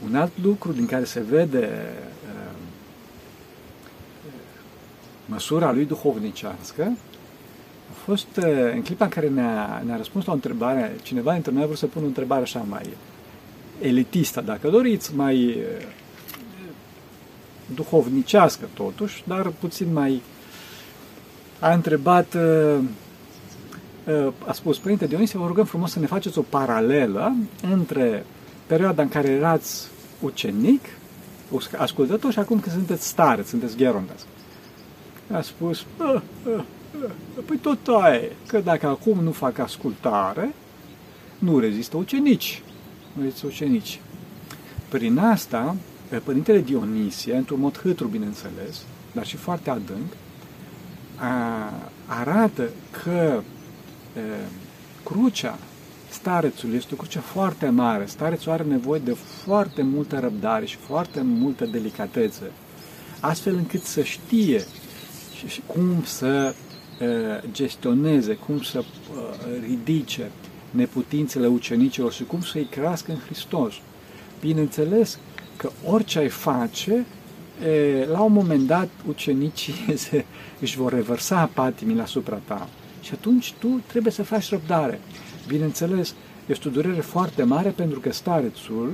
Un 0.05 0.15
alt 0.17 0.33
lucru 0.43 0.73
din 0.73 0.87
care 0.87 1.05
se 1.05 1.21
vede 1.21 1.95
uh, 2.25 2.53
măsura 5.27 5.73
lui 5.73 5.85
duhovnicească 5.85 6.97
a 7.93 7.95
fost 8.05 8.37
uh, 8.37 8.73
în 8.75 8.83
clipa 8.83 9.05
în 9.05 9.11
care 9.11 9.29
ne-a, 9.29 9.83
ne-a 9.87 9.97
răspuns 9.97 10.25
la 10.25 10.33
o 10.33 10.35
întrebare, 10.35 10.97
cineva 11.03 11.33
dintre 11.33 11.53
noi 11.53 11.63
a 11.63 11.67
vrut 11.67 11.79
să 11.79 11.87
pună 11.87 12.05
o 12.05 12.09
întrebare 12.09 12.43
așa 12.43 12.67
mai 12.69 12.89
elitistă, 13.81 14.41
dacă 14.41 14.69
doriți, 14.69 15.15
mai 15.15 15.47
uh, 15.47 15.87
duhovnicească 17.75 18.65
totuși, 18.75 19.23
dar 19.27 19.53
puțin 19.61 19.93
mai 19.93 20.23
a 21.59 21.73
întrebat 21.73 22.37
a 24.47 24.53
spus, 24.53 24.79
Părinte 24.79 25.07
Dionisie, 25.07 25.39
vă 25.39 25.47
rugăm 25.47 25.65
frumos 25.65 25.91
să 25.91 25.99
ne 25.99 26.07
faceți 26.07 26.39
o 26.39 26.43
paralelă 26.43 27.35
între 27.71 28.25
perioada 28.67 29.03
în 29.03 29.09
care 29.09 29.29
erați 29.29 29.89
ucenic, 30.21 30.81
ascultător 31.77 32.33
și 32.33 32.39
acum 32.39 32.61
că 32.61 32.71
sunteți 32.71 33.07
stare, 33.07 33.43
sunteți 33.43 33.77
gherondas. 33.77 34.27
A 35.31 35.41
spus, 35.41 35.85
a, 35.97 36.23
a, 36.57 36.65
Păi 37.47 37.57
tot 37.57 37.87
aia 37.87 38.15
e, 38.15 38.33
că 38.47 38.59
dacă 38.59 38.87
acum 38.87 39.23
nu 39.23 39.33
fac 39.33 39.59
ascultare, 39.59 40.55
nu 41.39 41.59
rezistă 41.59 41.97
ucenici. 41.97 42.63
Nu 43.13 43.23
rezistă 43.23 43.47
ucenici. 43.47 44.01
Prin 44.89 45.19
asta, 45.19 45.77
Părintele 46.25 46.61
Dionisie, 46.61 47.35
într-un 47.35 47.61
mod 47.61 47.79
hâtru, 47.79 48.07
bineînțeles, 48.07 48.83
dar 49.13 49.27
și 49.27 49.37
foarte 49.37 49.71
adânc, 49.71 50.13
a, 51.17 51.73
arată 52.07 52.69
că 52.91 53.43
a, 54.17 54.21
crucea 55.05 55.59
starețului 56.09 56.77
este 56.77 56.95
o 56.95 56.97
cruce 56.97 57.19
foarte 57.19 57.69
mare. 57.69 58.07
Starețul 58.07 58.53
are 58.53 58.63
nevoie 58.63 59.01
de 59.05 59.17
foarte 59.45 59.83
multă 59.83 60.19
răbdare 60.19 60.65
și 60.65 60.77
foarte 60.77 61.21
multă 61.23 61.65
delicatețe, 61.65 62.51
astfel 63.21 63.55
încât 63.55 63.83
să 63.83 64.03
știe 64.03 64.65
și 65.47 65.63
cum 65.67 66.05
să 66.05 66.55
gestioneze, 67.53 68.35
cum 68.35 68.63
să 68.63 68.85
ridice 69.69 70.31
neputințele 70.71 71.47
ucenicilor 71.47 72.13
și 72.13 72.25
cum 72.25 72.41
să-i 72.41 72.67
crească 72.71 73.13
în 73.13 73.19
Hristos. 73.19 73.75
Bineînțeles 74.41 75.19
că 75.57 75.71
orice 75.87 76.19
ai 76.19 76.29
face, 76.29 77.07
la 78.11 78.21
un 78.21 78.33
moment 78.33 78.67
dat 78.67 78.89
ucenicii 79.09 79.75
se, 79.95 80.25
își 80.61 80.77
vor 80.77 80.93
revărsa 80.93 81.51
patimile 81.55 82.03
asupra 82.03 82.41
ta 82.45 82.69
și 83.01 83.11
atunci 83.15 83.53
tu 83.59 83.81
trebuie 83.87 84.13
să 84.13 84.23
faci 84.23 84.51
răbdare. 84.51 85.01
Bineînțeles, 85.47 86.15
este 86.47 86.69
o 86.69 86.71
durere 86.71 87.01
foarte 87.01 87.43
mare 87.43 87.69
pentru 87.69 88.01
că 88.01 88.13
starețul, 88.13 88.93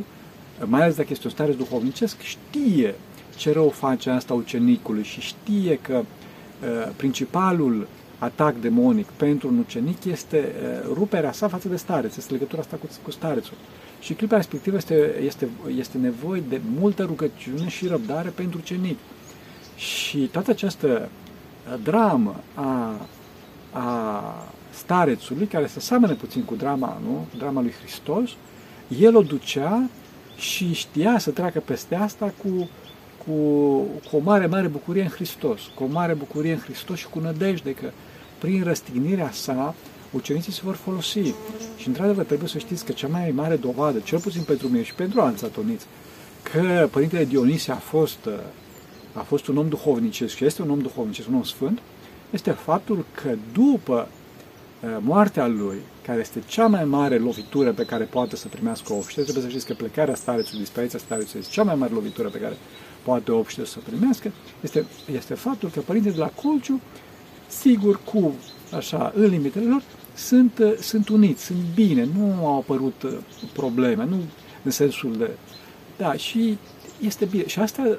mai 0.65 0.83
ales 0.83 0.95
dacă 0.95 1.09
este 1.11 1.27
un 1.27 1.33
stareț 1.33 1.57
duhovnicesc, 1.57 2.21
știe 2.21 2.95
ce 3.37 3.53
rău 3.53 3.69
face 3.69 4.11
asta 4.11 4.35
ucenicului 4.35 5.03
și 5.03 5.21
știe 5.21 5.79
că 5.83 5.97
uh, 5.97 6.05
principalul 6.97 7.87
atac 8.19 8.55
demonic 8.55 9.07
pentru 9.07 9.49
un 9.49 9.59
ucenic 9.59 10.05
este 10.05 10.55
ruperea 10.93 11.33
sa 11.33 11.49
față 11.49 11.69
de 11.69 11.77
stareț, 11.77 12.17
este 12.17 12.33
legătura 12.33 12.61
asta 12.61 12.77
cu, 12.77 12.87
cu 13.03 13.11
starețul. 13.11 13.57
Și 14.01 14.15
clipa 14.15 14.37
respectivă 14.37 14.77
este, 14.77 15.15
este, 15.25 15.49
este 15.77 15.99
nevoie 15.99 16.43
de 16.49 16.61
multă 16.79 17.03
rugăciune 17.03 17.69
și 17.69 17.87
răbdare 17.87 18.29
pentru 18.29 18.59
ucenic. 18.63 18.99
Și 19.77 20.19
toată 20.19 20.51
această 20.51 21.09
dramă 21.83 22.41
a, 22.55 23.01
a 23.73 24.35
starețului, 24.71 25.47
care 25.47 25.67
se 25.67 25.81
seamănă 25.81 26.15
puțin 26.15 26.43
cu 26.43 26.55
drama, 26.55 27.01
nu? 27.05 27.27
drama 27.39 27.61
lui 27.61 27.73
Hristos, 27.81 28.31
el 29.01 29.17
o 29.17 29.23
ducea 29.23 29.89
și 30.37 30.73
știa 30.73 31.19
să 31.19 31.31
treacă 31.31 31.63
peste 31.65 31.95
asta 31.95 32.33
cu, 32.43 32.69
cu, 33.29 33.79
cu 34.11 34.17
o 34.17 34.19
mare, 34.19 34.47
mare 34.47 34.67
bucurie 34.67 35.03
în 35.03 35.09
Hristos, 35.09 35.61
cu 35.75 35.85
o 35.85 35.87
mare 35.87 36.15
bucurie 36.15 36.53
în 36.53 36.59
Hristos 36.59 36.99
și 36.99 37.09
cu 37.09 37.19
nădejde 37.19 37.75
că 37.75 37.91
prin 38.39 38.63
răstignirea 38.63 39.31
sa, 39.33 39.75
ucenicii 40.11 40.53
se 40.53 40.61
vor 40.65 40.75
folosi. 40.75 41.35
Și, 41.77 41.87
într-adevăr, 41.87 42.25
trebuie 42.25 42.49
să 42.49 42.59
știți 42.59 42.85
că 42.85 42.93
cea 42.93 43.09
mai 43.09 43.31
mare 43.31 43.57
dovadă, 43.57 43.99
cel 43.99 44.19
puțin 44.19 44.43
pentru 44.43 44.69
mine 44.69 44.83
și 44.83 44.95
pentru 44.95 45.21
alți 45.21 45.45
atoniți, 45.45 45.87
că 46.43 46.89
Părintele 46.91 47.25
Dionisie 47.25 47.73
a 47.73 47.77
fost, 47.77 48.29
a 49.13 49.21
fost 49.21 49.47
un 49.47 49.57
om 49.57 49.69
duhovnicesc 49.69 50.35
și 50.35 50.45
este 50.45 50.63
un 50.63 50.71
om 50.71 50.79
duhovnicesc, 50.79 51.29
un 51.29 51.35
om 51.35 51.43
sfânt, 51.43 51.79
este 52.31 52.51
faptul 52.51 53.05
că 53.15 53.35
după 53.53 54.09
moartea 55.01 55.47
lui, 55.47 55.77
care 56.03 56.21
este 56.21 56.43
cea 56.47 56.67
mai 56.67 56.85
mare 56.85 57.19
lovitură 57.19 57.73
pe 57.73 57.85
care 57.85 58.05
poate 58.05 58.37
să 58.37 58.49
primească 58.49 58.93
obște, 58.93 59.23
trebuie 59.23 59.43
să 59.45 59.49
știți 59.49 59.67
că 59.67 59.75
plecarea 59.75 60.15
starețului, 60.15 60.61
dispariția 60.61 60.99
starețului 60.99 61.41
este 61.41 61.53
cea 61.53 61.63
mai 61.63 61.75
mare 61.75 61.93
lovitură 61.95 62.29
pe 62.29 62.39
care 62.39 62.57
poate 63.03 63.33
obște 63.33 63.65
să 63.65 63.79
primească, 63.85 64.33
este, 64.61 64.85
este 65.13 65.35
faptul 65.35 65.71
că 65.71 65.81
părintele 65.81 66.15
de 66.15 66.21
la 66.21 66.33
Colciu, 66.43 66.81
sigur 67.47 68.01
cu 68.05 68.35
așa, 68.77 69.13
în 69.17 69.27
limitele 69.27 69.69
lor, 69.69 69.83
sunt, 70.15 70.61
sunt 70.81 71.09
uniți, 71.09 71.45
sunt 71.45 71.59
bine, 71.75 72.09
nu 72.17 72.47
au 72.47 72.57
apărut 72.59 73.23
probleme, 73.53 74.05
nu 74.05 74.17
în 74.63 74.71
sensul 74.71 75.17
de... 75.17 75.31
Da, 75.97 76.13
și 76.13 76.59
este 77.01 77.25
bine. 77.25 77.47
Și 77.47 77.59
asta 77.59 77.83
uh, 77.83 77.97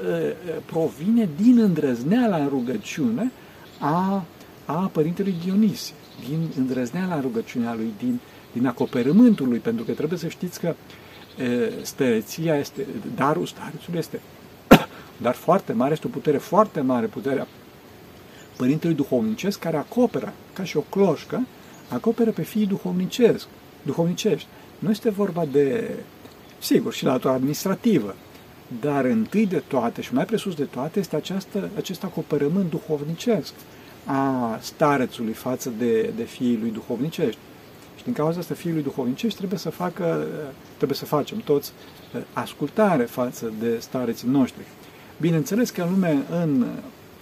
provine 0.66 1.30
din 1.42 1.60
îndrăzneala 1.60 2.38
în 2.38 2.48
rugăciune 2.48 3.32
a, 3.80 4.26
a 4.66 4.90
Părintelui 4.94 5.36
Dionisie, 5.44 5.94
din 6.28 6.50
îndrăzneala 6.58 7.16
în 7.16 7.22
rugăciunea 7.22 7.76
lui, 7.76 7.94
din, 7.98 8.20
din 8.52 8.68
acoperământul 8.68 9.48
lui, 9.48 9.58
pentru 9.58 9.84
că 9.84 9.92
trebuie 9.92 10.20
să 10.20 10.28
știți 10.28 10.60
că 10.60 10.76
uh, 11.40 11.68
stăreția 11.82 12.56
este, 12.56 12.86
darul 13.16 13.46
starețului 13.46 14.00
este 14.00 14.20
dar 15.26 15.34
foarte 15.34 15.74
mare, 15.74 15.94
este 15.94 16.08
o 16.08 16.10
putere 16.10 16.38
foarte 16.38 16.82
mare, 16.82 17.06
puterea 17.06 17.48
Părintelui 18.58 18.96
Duhovnicesc, 18.96 19.60
care 19.60 19.78
acoperă, 19.78 20.34
ca 20.54 20.64
și 20.64 20.78
o 20.78 20.82
cloșcă, 20.82 21.48
acoperă 21.90 22.32
pe 22.32 22.42
fiii 22.42 22.66
duhovnicesc, 22.66 23.48
duhovnicești. 23.82 24.48
Nu 24.80 24.90
este 24.90 25.10
vorba 25.10 25.46
de, 25.46 25.90
sigur, 26.60 26.94
și 26.94 27.04
latura 27.04 27.34
administrativă, 27.34 28.16
dar 28.82 29.06
întâi 29.06 29.46
de 29.46 29.64
toate 29.68 30.02
și 30.02 30.14
mai 30.14 30.26
presus 30.26 30.56
de 30.56 30.64
toate 30.64 31.00
este 31.00 31.16
această, 31.16 31.70
acest 31.78 32.04
acoperământ 32.04 32.70
duhovnicesc 32.70 33.54
a 34.12 34.58
starețului 34.62 35.34
față 35.34 35.72
de, 35.78 36.14
de 36.16 36.24
fiii 36.24 36.58
lui 36.62 36.72
duhovnicești. 36.72 37.40
Și 37.98 38.04
din 38.04 38.14
cauza 38.14 38.40
asta 38.40 38.54
fiii 38.54 38.74
lui 38.74 38.84
duhovnicești 38.84 39.38
trebuie 39.38 39.60
să 39.60 39.70
facă, 39.70 40.28
trebuie 40.76 40.98
să 40.98 41.06
facem 41.06 41.38
toți 41.38 41.72
ascultare 42.34 43.04
față 43.04 43.54
de 43.60 43.78
stareții 43.80 44.28
noștri. 44.28 44.64
Bineînțeles 45.22 45.70
că 45.70 45.82
în 45.82 45.90
lume, 45.90 46.24
în, 46.44 46.66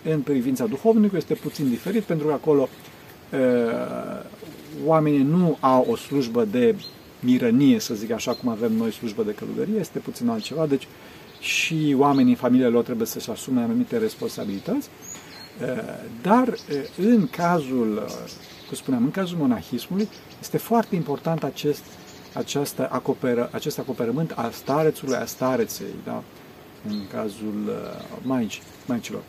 în 0.04 0.22
privința 0.22 0.66
duhovnicului, 0.66 1.18
este 1.18 1.34
puțin 1.34 1.70
diferit, 1.70 2.04
pentru 2.04 2.28
că 2.28 2.34
acolo 2.34 2.70
oamenii 4.86 5.24
nu 5.24 5.58
au 5.60 5.86
o 5.90 5.96
slujbă 5.96 6.46
de 6.46 6.76
mirănie, 7.20 7.80
să 7.80 7.94
zic 7.94 8.12
așa 8.12 8.34
cum 8.34 8.50
avem 8.50 8.74
noi 8.74 8.92
slujbă 8.92 9.24
de 9.24 9.34
călugărie, 9.34 9.80
este 9.80 10.00
puțin 10.00 10.30
altceva, 10.30 10.66
deci 10.66 10.88
și 11.40 11.96
oamenii 11.98 12.32
în 12.32 12.38
familiile 12.38 12.70
lor 12.70 12.84
trebuie 12.84 13.08
să-și 13.08 13.30
asume 13.30 13.62
anumite 13.62 13.98
responsabilități, 13.98 14.90
dar 16.22 16.54
în 16.98 17.28
cazul, 17.28 18.06
cum 18.68 18.76
spuneam, 18.76 19.04
în 19.04 19.12
cazul 19.12 19.38
monahismului, 19.38 20.10
este 20.40 20.58
foarte 20.58 20.96
important 20.96 21.44
acest, 21.44 21.84
această 22.34 22.88
acoperă, 22.92 23.50
acest 23.52 23.80
acoperământ 23.80 24.32
al 24.32 24.52
starețului, 24.52 25.16
a 25.16 25.26
stareței, 25.26 25.86
da? 26.06 26.24
în 26.88 27.08
cazul 27.14 27.92
maici, 28.22 28.62
maicilor. 28.86 29.22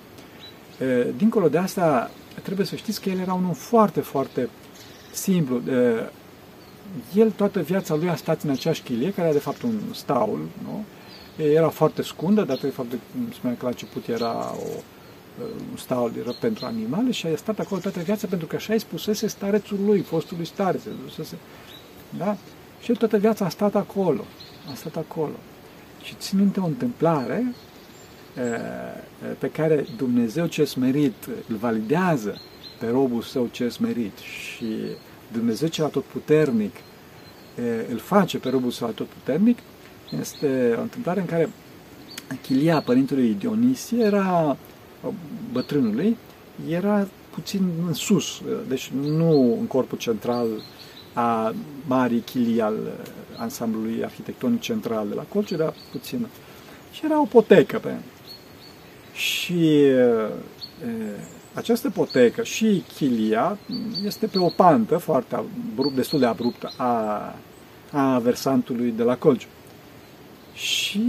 Dincolo 1.17 1.49
de 1.49 1.59
asta, 1.59 2.11
trebuie 2.43 2.67
să 2.67 2.77
știți 2.77 3.01
că 3.01 3.11
el 3.11 3.19
era 3.19 3.33
unul 3.33 3.55
foarte, 3.55 4.01
foarte 4.01 4.49
simplu. 5.13 5.61
El 7.15 7.31
toată 7.31 7.61
viața 7.61 7.95
lui 7.95 8.09
a 8.09 8.17
stat 8.17 8.43
în 8.43 8.51
aceeași 8.51 8.83
chilie, 8.83 9.13
care 9.13 9.27
era 9.27 9.37
de 9.37 9.43
fapt 9.43 9.63
un 9.63 9.79
staul, 9.93 10.49
nu? 10.63 10.85
Era 11.45 11.69
foarte 11.69 12.03
scundă, 12.03 12.43
dar 12.43 12.57
de 12.57 12.69
fapt, 12.69 12.91
cum 12.91 13.33
spuneam 13.33 13.57
că 13.59 13.65
la 13.65 13.71
început 13.71 14.07
era 14.07 14.55
o, 14.55 14.67
un 14.67 14.83
staul 15.77 16.13
era 16.21 16.33
pentru 16.41 16.67
animale 16.67 17.11
și 17.11 17.27
a 17.27 17.37
stat 17.37 17.59
acolo 17.59 17.81
toată 17.81 18.01
viața 18.01 18.27
pentru 18.27 18.47
că 18.47 18.57
așa 18.57 18.73
îi 18.73 18.79
spusese 18.79 19.27
starețul 19.27 19.79
lui, 19.85 20.01
fostului 20.01 20.45
stareț. 20.45 20.83
Da? 22.19 22.37
Și 22.81 22.91
el 22.91 22.97
toată 22.97 23.17
viața 23.17 23.45
a 23.45 23.49
stat 23.49 23.75
acolo. 23.75 24.25
A 24.71 24.75
stat 24.75 24.97
acolo. 24.97 25.35
Și 26.03 26.15
țin 26.19 26.39
minte 26.39 26.61
o 26.61 26.67
întâmplare 26.67 27.55
pe 29.39 29.51
care 29.51 29.87
Dumnezeu 29.97 30.47
ce 30.47 30.65
smerit 30.65 31.29
îl 31.49 31.57
validează 31.57 32.41
pe 32.79 32.89
robul 32.89 33.23
său 33.23 33.49
ce 33.51 33.69
smerit 33.69 34.19
și 34.19 34.67
Dumnezeu 35.33 35.69
cel 35.69 35.85
atotputernic 35.85 36.75
îl 37.91 37.99
face 37.99 38.39
pe 38.39 38.49
robul 38.49 38.71
său 38.71 38.89
atotputernic, 38.89 39.59
este 40.21 40.75
o 40.79 40.81
întâmplare 40.81 41.21
în 41.21 41.27
care 41.27 41.49
chilia 42.43 42.81
părintelui 42.81 43.37
Dionisie 43.39 44.05
era 44.05 44.57
bătrânului, 45.53 46.17
era 46.69 47.09
puțin 47.35 47.71
în 47.87 47.93
sus, 47.93 48.43
deci 48.69 48.91
nu 49.03 49.57
în 49.61 49.67
corpul 49.67 49.99
central 49.99 50.47
a 51.13 51.55
marii 51.87 52.21
chilii 52.21 52.61
al 52.61 52.75
ansamblului 53.37 54.05
arhitectonic 54.05 54.61
central 54.61 55.09
de 55.09 55.15
la 55.15 55.23
Colț, 55.23 55.51
era 55.51 55.75
puțin. 55.91 56.27
Și 56.93 57.05
era 57.05 57.21
o 57.21 57.25
potecă 57.25 57.79
pe 57.79 57.95
Și 59.13 59.83
e, 59.83 60.31
această 61.55 61.91
potecă 61.91 62.43
și 62.43 62.83
chilia 62.97 63.59
este 64.05 64.27
pe 64.27 64.39
o 64.39 64.49
pantă 64.49 64.97
foarte 64.97 65.35
abrupt, 65.35 65.95
destul 65.95 66.19
de 66.19 66.27
abruptă 66.27 66.73
a, 66.77 67.35
a 67.91 68.19
versantului 68.19 68.95
de 68.97 69.03
la 69.03 69.17
Colț. 69.17 69.43
Și 70.55 71.01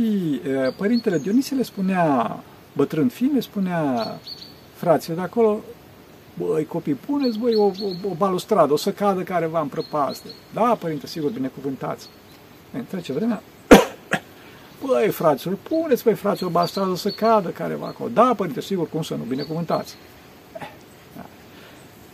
e, 0.47 0.71
părintele 0.78 1.17
Dionisie 1.17 1.56
le 1.56 1.63
spunea, 1.63 2.43
bătrân 2.73 3.08
fiind, 3.08 3.34
le 3.34 3.39
spunea 3.39 4.17
fraților 4.73 5.17
de 5.17 5.23
acolo, 5.23 5.60
băi, 6.38 6.65
copii, 6.65 6.93
puneți, 6.93 7.39
băi, 7.39 7.55
o, 7.55 7.63
o, 7.63 8.10
o 8.10 8.13
balustradă, 8.17 8.73
o 8.73 8.77
să 8.77 8.91
cadă 8.91 9.21
careva 9.21 9.60
în 9.60 9.67
prăpastă. 9.67 10.27
Da, 10.53 10.77
părinte, 10.79 11.08
sigur, 11.08 11.32
binecuvântați. 11.32 12.08
E, 12.75 12.79
trece 12.79 13.13
vremea, 13.13 13.41
băi, 14.86 15.10
fraților, 15.10 15.58
puneți, 15.63 16.03
băi, 16.03 16.13
fraților, 16.13 16.49
o 16.49 16.53
balustradă 16.53 16.95
să 16.95 17.10
cadă 17.10 17.49
careva 17.49 17.88
acolo. 17.88 18.10
Da, 18.13 18.34
părinte, 18.38 18.62
sigur, 18.62 18.89
cum 18.89 19.01
să 19.01 19.15
nu, 19.15 19.23
binecuvântați. 19.23 19.95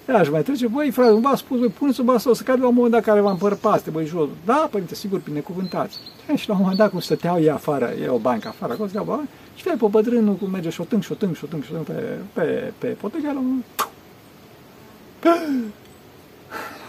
Da, 0.05 0.23
și 0.23 0.31
mai 0.31 0.43
trece, 0.43 0.67
băi, 0.67 0.91
frate, 0.91 1.11
nu 1.11 1.17
v-a 1.17 1.35
spus, 1.35 1.59
băi, 1.59 1.69
puneți 1.69 1.99
o 1.99 2.03
basă, 2.03 2.29
o 2.29 2.33
să 2.33 2.43
cadă 2.43 2.61
la 2.61 2.67
un 2.67 2.73
moment 2.73 2.93
dat 2.93 3.03
care 3.03 3.19
v-am 3.19 3.37
părpaste, 3.37 3.89
băi, 3.89 4.05
jos. 4.05 4.29
Da, 4.45 4.67
părinte, 4.71 4.95
sigur, 4.95 5.19
binecuvântați. 5.19 5.97
E, 6.31 6.35
și 6.35 6.47
la 6.47 6.53
un 6.53 6.59
moment 6.61 6.77
dat, 6.77 6.89
cum 6.89 6.99
stăteau 6.99 7.39
ei 7.39 7.49
afară, 7.49 7.93
e 8.03 8.07
o 8.07 8.17
bancă 8.17 8.47
afară, 8.47 8.73
acolo 8.73 8.87
stăteau, 8.87 9.15
bă, 9.15 9.23
și 9.55 9.63
pe 9.63 9.75
pe 9.79 9.85
bătrânul 9.85 10.35
cum 10.35 10.49
merge 10.49 10.69
șotâng, 10.69 11.03
șotâng, 11.03 11.35
șotâng, 11.35 11.63
șotâng 11.63 11.85
pe, 11.85 12.17
pe, 12.33 12.73
pe 12.77 12.87
poteca, 12.87 13.31
la 13.31 13.39
un... 13.39 13.61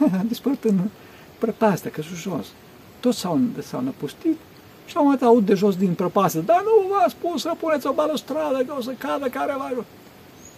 A 0.19 0.23
dispărut 0.29 0.65
în 0.65 0.81
prăpastea, 1.39 1.91
că 1.91 2.03
sunt 2.03 2.17
jos. 2.17 2.47
Toți 3.01 3.19
s-au, 3.19 3.41
s-au 3.63 3.81
năpustit 3.81 4.37
și 4.87 4.95
la 4.95 5.01
un 5.01 5.05
moment 5.07 5.21
dat 5.21 5.29
aud 5.29 5.47
de 5.47 5.55
jos 5.55 5.77
din 5.77 5.95
prăpastă, 5.95 6.39
dar 6.39 6.63
nu 6.65 6.89
v-a 6.89 7.05
spus 7.09 7.41
să 7.41 7.53
puneți 7.61 7.87
o 7.87 7.93
balustradă, 7.93 8.65
că 8.65 8.75
o 8.79 8.81
să 8.81 8.93
cadă 8.99 9.29
care 9.29 9.55
va... 9.59 9.73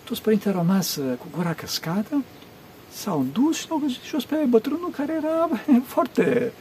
Toți 0.04 0.22
părintele 0.22 0.54
au 0.54 0.60
rămas 0.60 0.96
uh, 0.96 1.18
cu 1.18 1.26
gura 1.36 1.52
căscată, 1.52 2.22
s-au 2.90 3.26
dus 3.32 3.56
și 3.56 3.66
l-au 3.68 3.78
găsit 3.78 4.02
jos 4.02 4.24
pe 4.24 4.36
bătrânul 4.48 4.90
care 4.96 5.12
era 5.12 5.48
foarte 5.94 6.52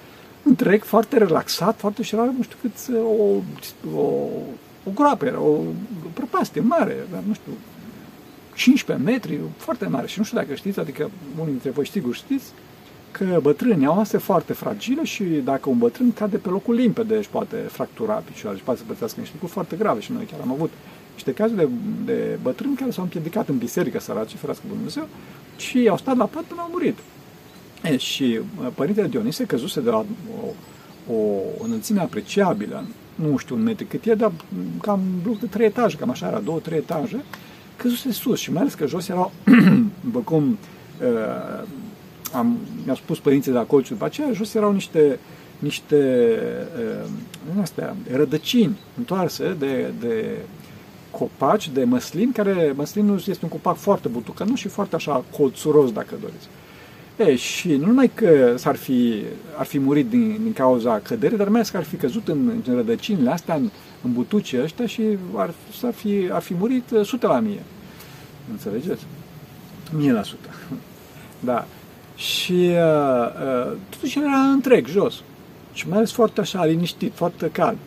întreg, 0.44 0.84
foarte 0.84 1.18
relaxat, 1.18 1.80
foarte 1.80 2.04
și 2.04 2.16
era, 2.16 2.24
nu 2.24 2.44
știu 2.44 2.58
cât, 2.62 2.96
o, 2.96 3.24
o, 4.00 4.28
o 4.88 4.92
groapă, 4.94 5.26
era 5.26 5.40
o 5.40 5.60
prăpastie 6.14 6.62
mare, 6.62 6.96
nu 7.28 7.34
știu, 7.34 7.52
15 8.56 9.06
metri, 9.06 9.40
foarte 9.58 9.88
mare. 9.88 10.08
Și 10.08 10.18
nu 10.18 10.24
știu 10.24 10.38
dacă 10.38 10.56
știți, 10.56 10.80
adică 10.80 11.10
unii 11.40 11.52
dintre 11.52 11.70
voi 11.70 11.88
sigur 11.88 12.16
știți, 12.16 12.52
că 13.12 13.40
bătrânii 13.42 13.86
au 13.86 14.00
astea 14.00 14.20
foarte 14.20 14.54
fragile 14.54 15.04
și 15.04 15.24
dacă 15.24 15.70
un 15.70 15.78
bătrân 15.78 16.14
cade 16.14 16.38
pe 16.38 16.50
locul 16.50 16.76
limpede, 16.76 17.16
își 17.16 17.30
poate 17.30 17.56
fractura 17.56 18.14
picioarele 18.14 18.60
și 18.60 18.66
poate 18.66 18.80
să 18.80 18.86
pățească 18.88 19.20
niște 19.20 19.34
lucruri 19.34 19.54
foarte 19.54 19.76
grave 19.76 20.00
și 20.00 20.12
noi 20.12 20.28
chiar 20.32 20.40
am 20.42 20.52
avut 20.52 20.72
niște 21.14 21.34
cazuri 21.34 21.58
de, 21.58 21.68
de 22.06 22.38
bătrâni 22.42 22.76
care 22.76 22.92
s-au 22.92 23.04
împiedicat 23.04 23.48
în 23.48 23.58
biserică, 23.58 24.00
săraci, 24.00 24.36
ferească 24.36 24.64
Dumnezeu, 24.68 25.08
și 25.58 25.88
au 25.90 25.98
stat 25.98 26.18
la 26.18 26.26
pat 26.26 26.44
până 26.44 26.62
au 26.62 26.70
murit. 26.72 26.98
E, 27.84 27.98
și 27.98 28.40
părintele 28.74 29.08
Dionise 29.08 29.46
căzuse 29.46 29.82
de 29.82 29.90
la 29.90 29.98
o, 29.98 31.14
o 31.14 31.40
înălțime 31.64 32.00
apreciabilă, 32.00 32.84
nu 33.18 33.38
știu 33.38 33.56
un 33.56 33.64
metru 33.64 33.86
cât 33.90 34.06
e, 34.06 34.14
dar 34.14 34.32
cam 34.82 35.02
bloc 35.24 35.40
de 35.40 35.46
trei 35.46 35.66
etaje, 35.66 35.98
cam 35.98 36.10
așa 36.10 36.28
era, 36.28 36.40
două, 36.40 36.60
trei 36.60 36.78
etaje, 36.78 37.24
căzuse 37.76 38.12
sus 38.12 38.40
și 38.40 38.52
mai 38.52 38.62
ales 38.62 38.74
că 38.74 38.88
jos 38.88 39.08
erau, 39.08 39.32
după 40.06 40.20
cum 40.20 40.58
uh, 41.02 41.68
am, 42.34 42.58
mi-au 42.84 42.96
spus 42.96 43.20
părinții 43.20 43.52
de 43.52 43.58
acolo 43.58 43.82
și 43.82 43.92
după 43.92 44.06
aceea, 44.06 44.32
jos 44.32 44.54
erau 44.54 44.74
niște, 44.74 45.20
niște 45.60 46.30
uh, 47.54 47.62
astea, 47.62 47.96
rădăcini 48.12 48.78
întoarse 48.98 49.56
de, 49.60 49.92
de 50.00 50.38
copaci 51.12 51.70
de 51.70 51.84
măslin, 51.84 52.32
care 52.32 52.74
măslinul 52.76 53.16
este 53.18 53.40
un 53.42 53.50
copac 53.50 53.76
foarte 53.76 54.08
butucănu 54.08 54.56
și 54.56 54.68
foarte 54.68 54.96
așa 54.96 55.24
colțuros, 55.38 55.92
dacă 55.92 56.16
doriți. 56.22 56.48
E, 57.18 57.36
și 57.36 57.76
nu 57.76 57.86
numai 57.86 58.12
că 58.14 58.54
s-ar 58.58 58.76
fi, 58.76 59.24
ar 59.56 59.66
fi 59.66 59.80
murit 59.80 60.10
din, 60.10 60.40
din 60.44 60.54
cauza 60.54 61.00
căderii, 61.00 61.38
dar 61.38 61.48
mai 61.48 61.56
ales 61.56 61.70
că 61.70 61.78
ar 61.78 61.84
fi 61.84 61.96
căzut 61.96 62.28
în, 62.28 62.62
în 62.68 62.76
rădăcinile 62.76 63.30
astea, 63.30 63.56
în, 63.56 63.70
în 64.02 64.14
butucii 64.14 64.62
ăștia 64.62 64.86
și 64.86 65.02
ar, 65.36 65.54
ar, 65.84 65.94
fi, 65.94 66.30
ar 66.32 66.42
fi 66.42 66.54
murit 66.54 66.92
uh, 66.92 67.06
sute 67.06 67.28
la 67.28 67.40
mie. 67.40 67.64
Înțelegeți? 68.52 69.04
Mie 69.92 70.12
la 70.12 70.24
sută. 70.24 70.50
Da. 71.40 71.68
Și 72.16 72.70
uh, 72.72 73.68
uh, 73.68 73.74
totuși 73.90 74.20
era 74.20 74.40
întreg, 74.40 74.88
jos. 74.88 75.22
Și 75.74 75.88
mai 75.88 75.98
ales 75.98 76.12
foarte 76.12 76.42
așa, 76.42 76.66
liniștit, 76.66 77.12
foarte 77.14 77.50
calm. 77.52 77.78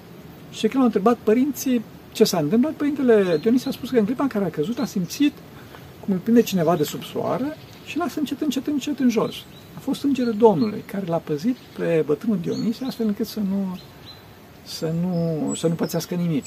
Și 0.50 0.60
când 0.60 0.74
l-au 0.74 0.84
întrebat 0.84 1.16
părinții 1.22 1.82
ce 2.12 2.24
s-a 2.24 2.38
întâmplat, 2.38 2.72
părintele 2.72 3.38
Dionis 3.40 3.66
a 3.66 3.70
spus 3.70 3.90
că 3.90 3.98
în 3.98 4.04
clipa 4.04 4.22
în 4.22 4.28
care 4.28 4.44
a 4.44 4.48
căzut 4.48 4.78
a 4.78 4.84
simțit 4.84 5.32
cum 6.00 6.12
îl 6.12 6.18
prinde 6.18 6.42
cineva 6.42 6.76
de 6.76 6.84
sub 6.84 7.02
soare 7.02 7.56
și 7.90 7.98
lasă 7.98 8.18
încet, 8.18 8.40
încet, 8.40 8.66
încet 8.66 8.98
în 8.98 9.10
jos. 9.10 9.34
A 9.76 9.80
fost 9.80 10.02
îngerul 10.02 10.34
Domnului 10.38 10.82
care 10.86 11.06
l-a 11.06 11.16
păzit 11.16 11.56
pe 11.56 12.02
bătrânul 12.06 12.38
Dionis 12.38 12.80
astfel 12.80 13.06
încât 13.06 13.26
să 13.26 13.40
nu, 13.40 13.78
să 14.62 14.92
nu, 15.00 15.54
să 15.54 15.66
nu 15.66 15.74
pățească 15.74 16.14
nimic. 16.14 16.44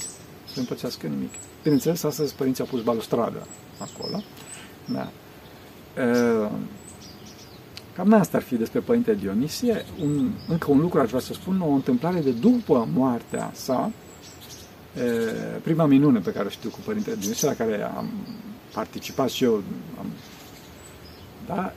Să 0.53 0.59
nu 0.59 0.63
pățească 0.63 1.07
nimic. 1.07 1.31
Bineînțeles, 1.63 2.03
astăzi 2.03 2.35
părinții 2.35 2.63
au 2.63 2.69
pus 2.69 2.81
balustradă 2.81 3.47
acolo. 3.77 4.23
Da. 4.85 5.11
Uh, 6.03 6.51
Cam 7.95 8.13
asta 8.13 8.37
ar 8.37 8.43
fi 8.43 8.55
despre 8.55 8.79
Părinte 8.79 9.13
Dionisie. 9.13 9.85
Un, 10.01 10.31
încă 10.47 10.71
un 10.71 10.79
lucru 10.79 10.99
aș 10.99 11.07
vrea 11.07 11.19
să 11.19 11.33
spun, 11.33 11.61
o 11.61 11.69
întâmplare 11.69 12.19
de 12.19 12.31
după 12.31 12.87
moartea 12.93 13.51
sa, 13.53 13.91
prima 15.61 15.85
minune 15.85 16.19
pe 16.19 16.31
care 16.31 16.45
o 16.45 16.49
știu 16.49 16.69
cu 16.69 16.79
Părinte 16.85 17.15
Dionisie, 17.15 17.47
la 17.47 17.53
care 17.53 17.83
am 17.83 18.09
participat 18.73 19.29
și 19.29 19.43
eu, 19.43 19.63
am, 19.99 20.05
da, 21.47 21.73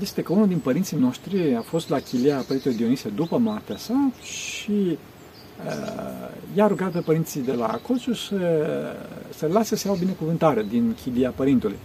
este 0.00 0.22
că 0.22 0.32
unul 0.32 0.48
din 0.48 0.58
părinții 0.58 0.96
noștri 0.96 1.54
a 1.54 1.60
fost 1.60 1.88
la 1.88 1.98
chilia 1.98 2.36
Părinte 2.46 2.70
Dionisie 2.70 3.10
după 3.14 3.38
moartea 3.38 3.76
sa 3.76 4.10
și 4.22 4.98
i-a 6.54 6.66
rugat 6.66 6.92
pe 6.92 6.98
părinții 6.98 7.40
de 7.40 7.52
la 7.52 7.66
Acociu 7.66 8.12
să, 8.12 8.36
să 9.36 9.46
lase 9.46 9.76
să 9.76 9.88
iau 9.88 9.96
binecuvântare 9.96 10.66
din 10.68 10.96
chilia 11.02 11.30
părintului. 11.30 11.78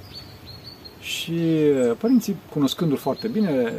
Și 0.99 1.31
uh, 1.31 1.95
părinții, 1.97 2.35
cunoscându-l 2.51 2.97
foarte 2.97 3.27
bine, 3.27 3.73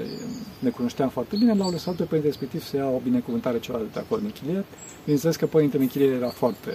ne 0.58 0.70
cunoșteam 0.70 1.08
foarte 1.08 1.36
bine, 1.36 1.54
l-au 1.54 1.70
lăsat 1.70 1.94
pe 1.94 2.02
părintele 2.02 2.32
respectiv 2.32 2.62
să 2.62 2.76
ia 2.76 2.88
o 2.88 3.00
binecuvântare 3.02 3.58
cealaltă 3.58 3.98
acolo 3.98 4.20
din 4.20 4.30
Chilie. 4.30 4.64
Bineînțeles 5.02 5.36
că 5.36 5.46
părintele 5.46 5.82
Michilie 5.82 6.10
era 6.10 6.28
foarte 6.28 6.70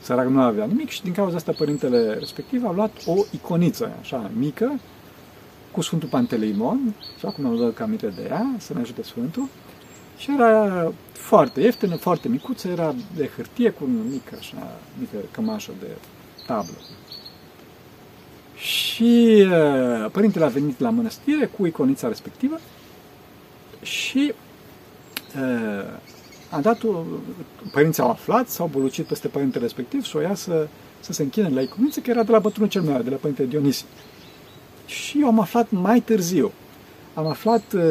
sărac, 0.00 0.26
nu 0.26 0.40
avea 0.40 0.64
nimic 0.64 0.88
și 0.88 1.02
din 1.02 1.12
cauza 1.12 1.36
asta 1.36 1.52
părintele 1.52 2.14
respectiv 2.18 2.64
a 2.64 2.72
luat 2.72 2.90
o 3.06 3.14
iconiță, 3.30 3.90
așa, 4.00 4.30
mică, 4.38 4.78
cu 5.76 5.82
Sfântul 5.82 6.08
Panteleimon, 6.08 6.94
și 7.18 7.26
acum 7.26 7.46
am 7.46 7.56
dat 7.56 7.80
aminte 7.80 8.06
de 8.06 8.26
ea, 8.28 8.46
să 8.58 8.72
ne 8.74 8.80
ajute 8.80 9.02
Sfântul, 9.02 9.48
și 10.18 10.30
era 10.34 10.92
foarte 11.12 11.60
ieftină, 11.60 11.96
foarte 11.96 12.28
micuță, 12.28 12.68
era 12.68 12.94
de 13.16 13.30
hârtie 13.36 13.70
cu 13.70 13.84
un 13.84 14.08
mic, 14.10 14.32
așa, 14.38 14.76
mică 14.98 15.16
cămașă 15.30 15.70
de 15.80 15.86
tablă. 16.46 16.76
Și 18.54 19.46
uh, 19.50 20.10
părintele 20.12 20.44
a 20.44 20.48
venit 20.48 20.80
la 20.80 20.90
mănăstire 20.90 21.46
cu 21.46 21.66
iconița 21.66 22.08
respectivă 22.08 22.60
și 23.82 24.32
uh, 25.36 25.98
a 26.50 26.60
dat 26.60 26.82
o, 26.82 27.02
părinții 27.72 28.02
au 28.02 28.10
aflat, 28.10 28.48
s-au 28.48 28.66
bulucit 28.72 29.04
peste 29.04 29.28
părintele 29.28 29.64
respectiv 29.64 30.04
și 30.04 30.16
o 30.16 30.20
ia 30.20 30.34
să, 30.34 30.68
să 31.00 31.12
se 31.12 31.22
închine 31.22 31.48
la 31.48 31.60
iconiță, 31.60 32.00
că 32.00 32.10
era 32.10 32.22
de 32.22 32.30
la 32.30 32.38
bătrânul 32.38 32.68
cel 32.68 32.82
mai 32.82 33.02
de 33.02 33.10
la 33.10 33.16
părintele 33.16 33.48
Dionisie. 33.48 33.86
Și 34.86 35.20
eu 35.20 35.26
am 35.26 35.40
aflat 35.40 35.70
mai 35.70 36.00
târziu. 36.00 36.52
Am 37.14 37.26
aflat 37.26 37.72
uh, 37.72 37.82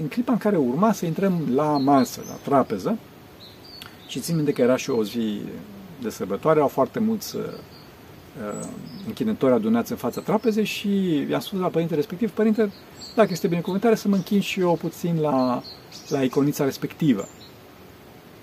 în 0.00 0.08
clipa 0.08 0.32
în 0.32 0.38
care 0.38 0.56
urma 0.56 0.92
să 0.92 1.06
intrăm 1.06 1.42
la 1.54 1.78
masă, 1.78 2.20
la 2.28 2.34
trapeză, 2.34 2.98
și 4.08 4.20
țin 4.20 4.36
minte 4.36 4.52
că 4.52 4.62
era 4.62 4.76
și 4.76 4.90
o 4.90 5.04
zi 5.04 5.40
de 6.02 6.10
sărbătoare, 6.10 6.60
au 6.60 6.68
foarte 6.68 6.98
mulți 6.98 7.36
uh, 7.36 7.42
închinători 9.06 9.52
adunați 9.52 9.90
în 9.90 9.96
fața 9.96 10.20
trapezei 10.20 10.64
și 10.64 11.16
i-am 11.30 11.40
spus 11.40 11.58
la 11.58 11.68
părintele 11.68 12.00
respectiv, 12.00 12.30
părinte, 12.30 12.70
dacă 13.14 13.28
este 13.32 13.46
binecuvântare, 13.46 13.94
să 13.94 14.08
mă 14.08 14.14
închin 14.14 14.40
și 14.40 14.60
eu 14.60 14.78
puțin 14.80 15.20
la, 15.20 15.62
la 16.08 16.22
iconița 16.22 16.64
respectivă. 16.64 17.28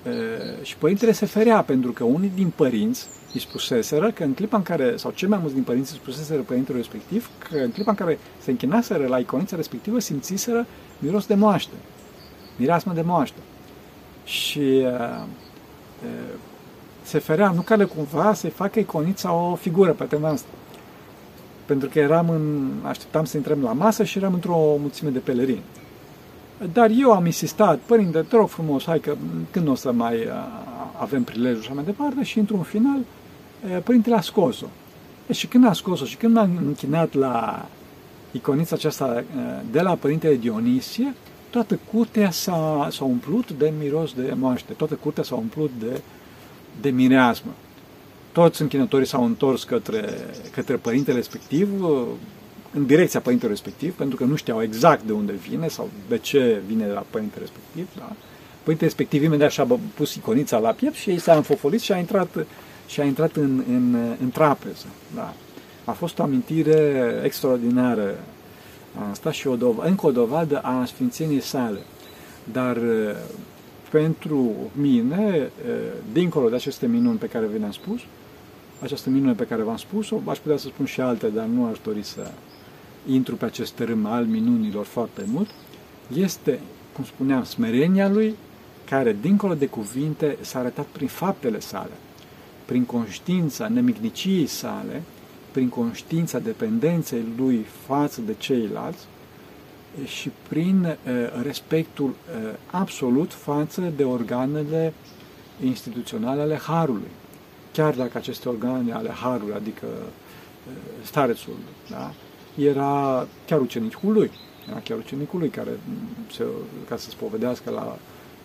Uh, 0.05 0.63
și 0.63 0.77
părintele 0.77 1.11
se 1.11 1.25
ferea, 1.25 1.61
pentru 1.61 1.91
că 1.91 2.03
unii 2.03 2.31
din 2.35 2.51
părinți 2.55 3.07
îi 3.35 3.41
spuseseră 3.41 4.11
că 4.11 4.23
în 4.23 4.33
clipa 4.33 4.57
în 4.57 4.63
care, 4.63 4.97
sau 4.97 5.11
cel 5.11 5.29
mai 5.29 5.37
mulți 5.37 5.53
din 5.53 5.63
părinți 5.63 5.93
îi 5.93 5.99
spuseseră 6.01 6.41
părintele 6.41 6.77
respectiv, 6.77 7.29
că 7.49 7.57
în 7.57 7.71
clipa 7.71 7.91
în 7.91 7.97
care 7.97 8.19
se 8.41 8.51
închinaseră 8.51 9.07
la 9.07 9.17
iconița 9.17 9.55
respectivă, 9.55 9.99
simțiseră 9.99 10.65
miros 10.99 11.25
de 11.25 11.35
moaște, 11.35 11.73
mireasmă 12.57 12.93
de 12.93 13.01
moaște. 13.01 13.39
Și 14.25 14.59
uh, 14.59 15.23
uh, 16.03 16.33
se 17.03 17.19
ferea, 17.19 17.51
nu 17.51 17.61
care 17.61 17.83
cumva 17.83 18.33
să-i 18.33 18.49
facă 18.49 18.79
iconița 18.79 19.33
o 19.33 19.55
figură 19.55 19.91
pe 19.91 20.03
tema 20.03 20.29
asta. 20.29 20.47
Pentru 21.65 21.89
că 21.89 21.99
eram 21.99 22.29
în, 22.29 22.71
așteptam 22.83 23.25
să 23.25 23.37
intrăm 23.37 23.61
la 23.61 23.73
masă 23.73 24.03
și 24.03 24.17
eram 24.17 24.33
într-o 24.33 24.75
mulțime 24.79 25.09
de 25.09 25.19
pelerini. 25.19 25.63
Dar 26.73 26.89
eu 26.99 27.11
am 27.11 27.25
insistat, 27.25 27.77
părinte, 27.77 28.19
te 28.19 28.35
rog 28.35 28.49
frumos, 28.49 28.85
hai 28.85 28.99
că 28.99 29.15
când 29.51 29.67
o 29.67 29.75
să 29.75 29.91
mai 29.91 30.27
avem 30.99 31.23
prilejul 31.23 31.61
și 31.61 31.65
așa 31.65 31.75
mai 31.75 31.83
departe, 31.83 32.23
și 32.23 32.39
într-un 32.39 32.61
final, 32.61 32.99
părintele 33.83 34.15
a 34.15 34.21
scos-o. 34.21 34.65
Și 35.31 35.47
când 35.47 35.65
a 35.65 35.73
scos-o 35.73 36.05
și 36.05 36.15
când 36.15 36.33
m-am 36.33 36.57
închinat 36.65 37.13
la 37.13 37.65
iconița 38.31 38.75
aceasta 38.75 39.23
de 39.71 39.81
la 39.81 39.95
părintele 39.95 40.35
Dionisie, 40.35 41.13
toată 41.49 41.79
curtea 41.91 42.31
s-a, 42.31 42.87
s-a 42.91 43.03
umplut 43.03 43.51
de 43.51 43.73
miros 43.79 44.13
de 44.13 44.33
moaște, 44.39 44.73
toată 44.73 44.93
curtea 44.93 45.23
s-a 45.23 45.35
umplut 45.35 45.71
de 45.79 46.01
de 46.81 46.89
mireasmă. 46.89 47.51
Toți 48.31 48.61
închinătorii 48.61 49.07
s-au 49.07 49.25
întors 49.25 49.63
către, 49.63 50.09
către 50.51 50.75
părintele 50.75 51.17
respectiv, 51.17 51.69
în 52.73 52.85
direcția 52.85 53.19
părintelui 53.19 53.55
respectiv, 53.55 53.93
pentru 53.93 54.17
că 54.17 54.23
nu 54.23 54.35
știau 54.35 54.61
exact 54.61 55.03
de 55.03 55.11
unde 55.11 55.33
vine 55.33 55.67
sau 55.67 55.89
de 56.07 56.17
ce 56.17 56.61
vine 56.67 56.85
de 56.85 56.91
la 56.91 57.05
părintele 57.09 57.41
respectiv. 57.41 57.87
Da? 57.97 58.11
Părintele 58.63 58.89
respectiv 58.89 59.23
imediat 59.23 59.51
și-a 59.51 59.67
pus 59.93 60.15
iconița 60.15 60.57
la 60.57 60.71
piept 60.71 60.95
și 60.95 61.09
ei 61.09 61.19
s-a 61.19 61.35
înfofolit 61.35 61.81
și 61.81 61.91
a 61.91 61.97
intrat, 61.97 62.45
și 62.87 62.99
a 62.99 63.03
intrat 63.03 63.35
în, 63.35 63.63
în, 63.69 63.95
în 64.21 64.29
trapeză. 64.29 64.85
Da? 65.15 65.33
A 65.85 65.91
fost 65.91 66.19
o 66.19 66.23
amintire 66.23 67.03
extraordinară 67.23 68.15
asta 69.11 69.31
și 69.31 69.47
o 69.47 69.55
dov- 69.55 69.83
încă 69.85 70.05
o 70.05 70.11
dovadă 70.11 70.59
a 70.59 70.85
sfințeniei 70.85 71.41
sale. 71.41 71.79
Dar 72.51 72.77
pentru 73.89 74.51
mine, 74.71 75.49
dincolo 76.13 76.49
de 76.49 76.55
aceste 76.55 76.87
minuni 76.87 77.17
pe 77.17 77.27
care 77.27 77.45
vi 77.45 77.59
le-am 77.59 77.71
spus, 77.71 77.99
această 78.81 79.09
minune 79.09 79.33
pe 79.33 79.45
care 79.45 79.61
v-am 79.61 79.77
spus-o, 79.77 80.21
aș 80.25 80.37
putea 80.37 80.57
să 80.57 80.67
spun 80.67 80.85
și 80.85 81.01
alte, 81.01 81.27
dar 81.27 81.45
nu 81.45 81.65
aș 81.65 81.77
dori 81.83 82.03
să 82.03 82.31
intru 83.07 83.35
pe 83.35 83.45
acest 83.45 83.73
tărâm 83.73 84.05
al 84.05 84.25
minunilor 84.25 84.85
foarte 84.85 85.23
mult, 85.25 85.49
este, 86.13 86.59
cum 86.93 87.03
spuneam, 87.03 87.43
smerenia 87.43 88.09
lui, 88.09 88.35
care, 88.89 89.17
dincolo 89.21 89.53
de 89.53 89.65
cuvinte, 89.65 90.37
s-a 90.41 90.59
arătat 90.59 90.85
prin 90.85 91.07
faptele 91.07 91.59
sale, 91.59 91.91
prin 92.65 92.85
conștiința 92.85 93.67
nemicniciei 93.67 94.45
sale, 94.45 95.01
prin 95.51 95.69
conștiința 95.69 96.39
dependenței 96.39 97.23
lui 97.37 97.65
față 97.85 98.21
de 98.21 98.35
ceilalți, 98.37 99.05
și 100.03 100.31
prin 100.47 100.83
uh, 100.85 101.43
respectul 101.43 102.09
uh, 102.09 102.53
absolut 102.71 103.33
față 103.33 103.81
de 103.95 104.03
organele 104.03 104.93
instituționale 105.63 106.41
ale 106.41 106.55
Harului. 106.55 107.09
Chiar 107.71 107.93
dacă 107.93 108.17
aceste 108.17 108.49
organe 108.49 108.93
ale 108.93 109.09
Harului, 109.09 109.53
adică 109.53 109.85
uh, 109.85 110.73
starețul, 111.03 111.53
da, 111.89 112.13
era 112.57 113.27
chiar 113.45 113.59
ucenicul 113.59 114.13
lui, 114.13 114.31
era 114.69 114.79
chiar 114.79 114.97
ucenicul 114.97 115.39
lui 115.39 115.49
care, 115.49 115.79
se, 116.31 116.43
ca 116.89 116.97
să 116.97 117.09
spovedească 117.09 117.69
la 117.69 117.97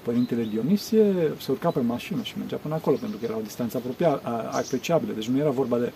Părintele 0.02 0.42
Dionisie, 0.42 1.32
se 1.40 1.50
urca 1.50 1.70
pe 1.70 1.80
mașină 1.80 2.22
și 2.22 2.38
mergea 2.38 2.56
până 2.56 2.74
acolo, 2.74 2.96
pentru 2.96 3.18
că 3.18 3.24
era 3.24 3.36
o 3.36 3.40
distanță 3.40 3.76
apropiată, 3.76 4.50
apreciabilă, 4.52 5.12
deci 5.12 5.28
nu 5.28 5.38
era 5.38 5.50
vorba 5.50 5.78
de 5.78 5.92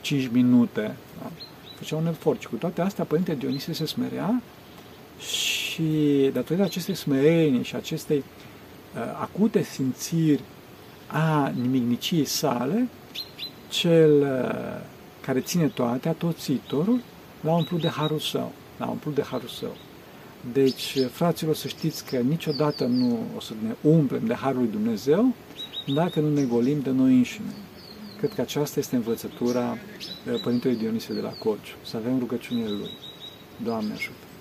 5 0.00 0.28
minute. 0.32 0.96
Da? 1.22 1.30
Făcea 1.76 1.96
un 1.96 2.06
efort 2.06 2.40
și 2.40 2.48
cu 2.48 2.56
toate 2.56 2.80
astea 2.80 3.04
Părintele 3.04 3.36
Dionisie 3.36 3.72
se 3.72 3.86
smerea 3.86 4.42
și 5.18 6.30
datorită 6.32 6.64
acestei 6.64 6.94
smerenie 6.94 7.62
și 7.62 7.76
acestei 7.76 8.16
uh, 8.16 9.00
acute 9.20 9.62
simțiri 9.62 10.42
a 11.06 11.52
nimicniciei 11.60 12.24
sale, 12.24 12.88
cel 13.68 14.20
uh, 14.20 14.80
care 15.20 15.40
ține 15.40 15.66
toate, 15.68 16.08
atoțitorul, 16.08 17.00
l-a 17.40 17.54
umplut 17.54 17.80
de 17.80 17.88
harul 17.88 18.18
său. 18.18 18.52
L-a 18.78 18.88
umplut 18.88 19.14
de 19.14 19.22
harul 19.22 19.48
său. 19.48 19.76
Deci, 20.52 20.98
fraților, 21.10 21.54
să 21.54 21.68
știți 21.68 22.04
că 22.04 22.16
niciodată 22.16 22.84
nu 22.84 23.18
o 23.36 23.40
să 23.40 23.52
ne 23.62 23.74
umplem 23.90 24.26
de 24.26 24.34
harul 24.34 24.60
lui 24.60 24.70
Dumnezeu 24.70 25.34
dacă 25.94 26.20
nu 26.20 26.32
ne 26.32 26.42
golim 26.42 26.80
de 26.80 26.90
noi 26.90 27.14
înșine. 27.14 27.54
Cred 28.18 28.34
că 28.34 28.40
aceasta 28.40 28.78
este 28.78 28.96
învățătura 28.96 29.70
uh, 30.32 30.40
Părintelui 30.42 30.76
Dionisie 30.76 31.14
de 31.14 31.20
la 31.20 31.30
Corciu, 31.30 31.74
să 31.84 31.96
avem 31.96 32.18
rugăciunile 32.18 32.68
Lui. 32.68 32.90
Doamne 33.64 33.92
ajută! 33.92 34.31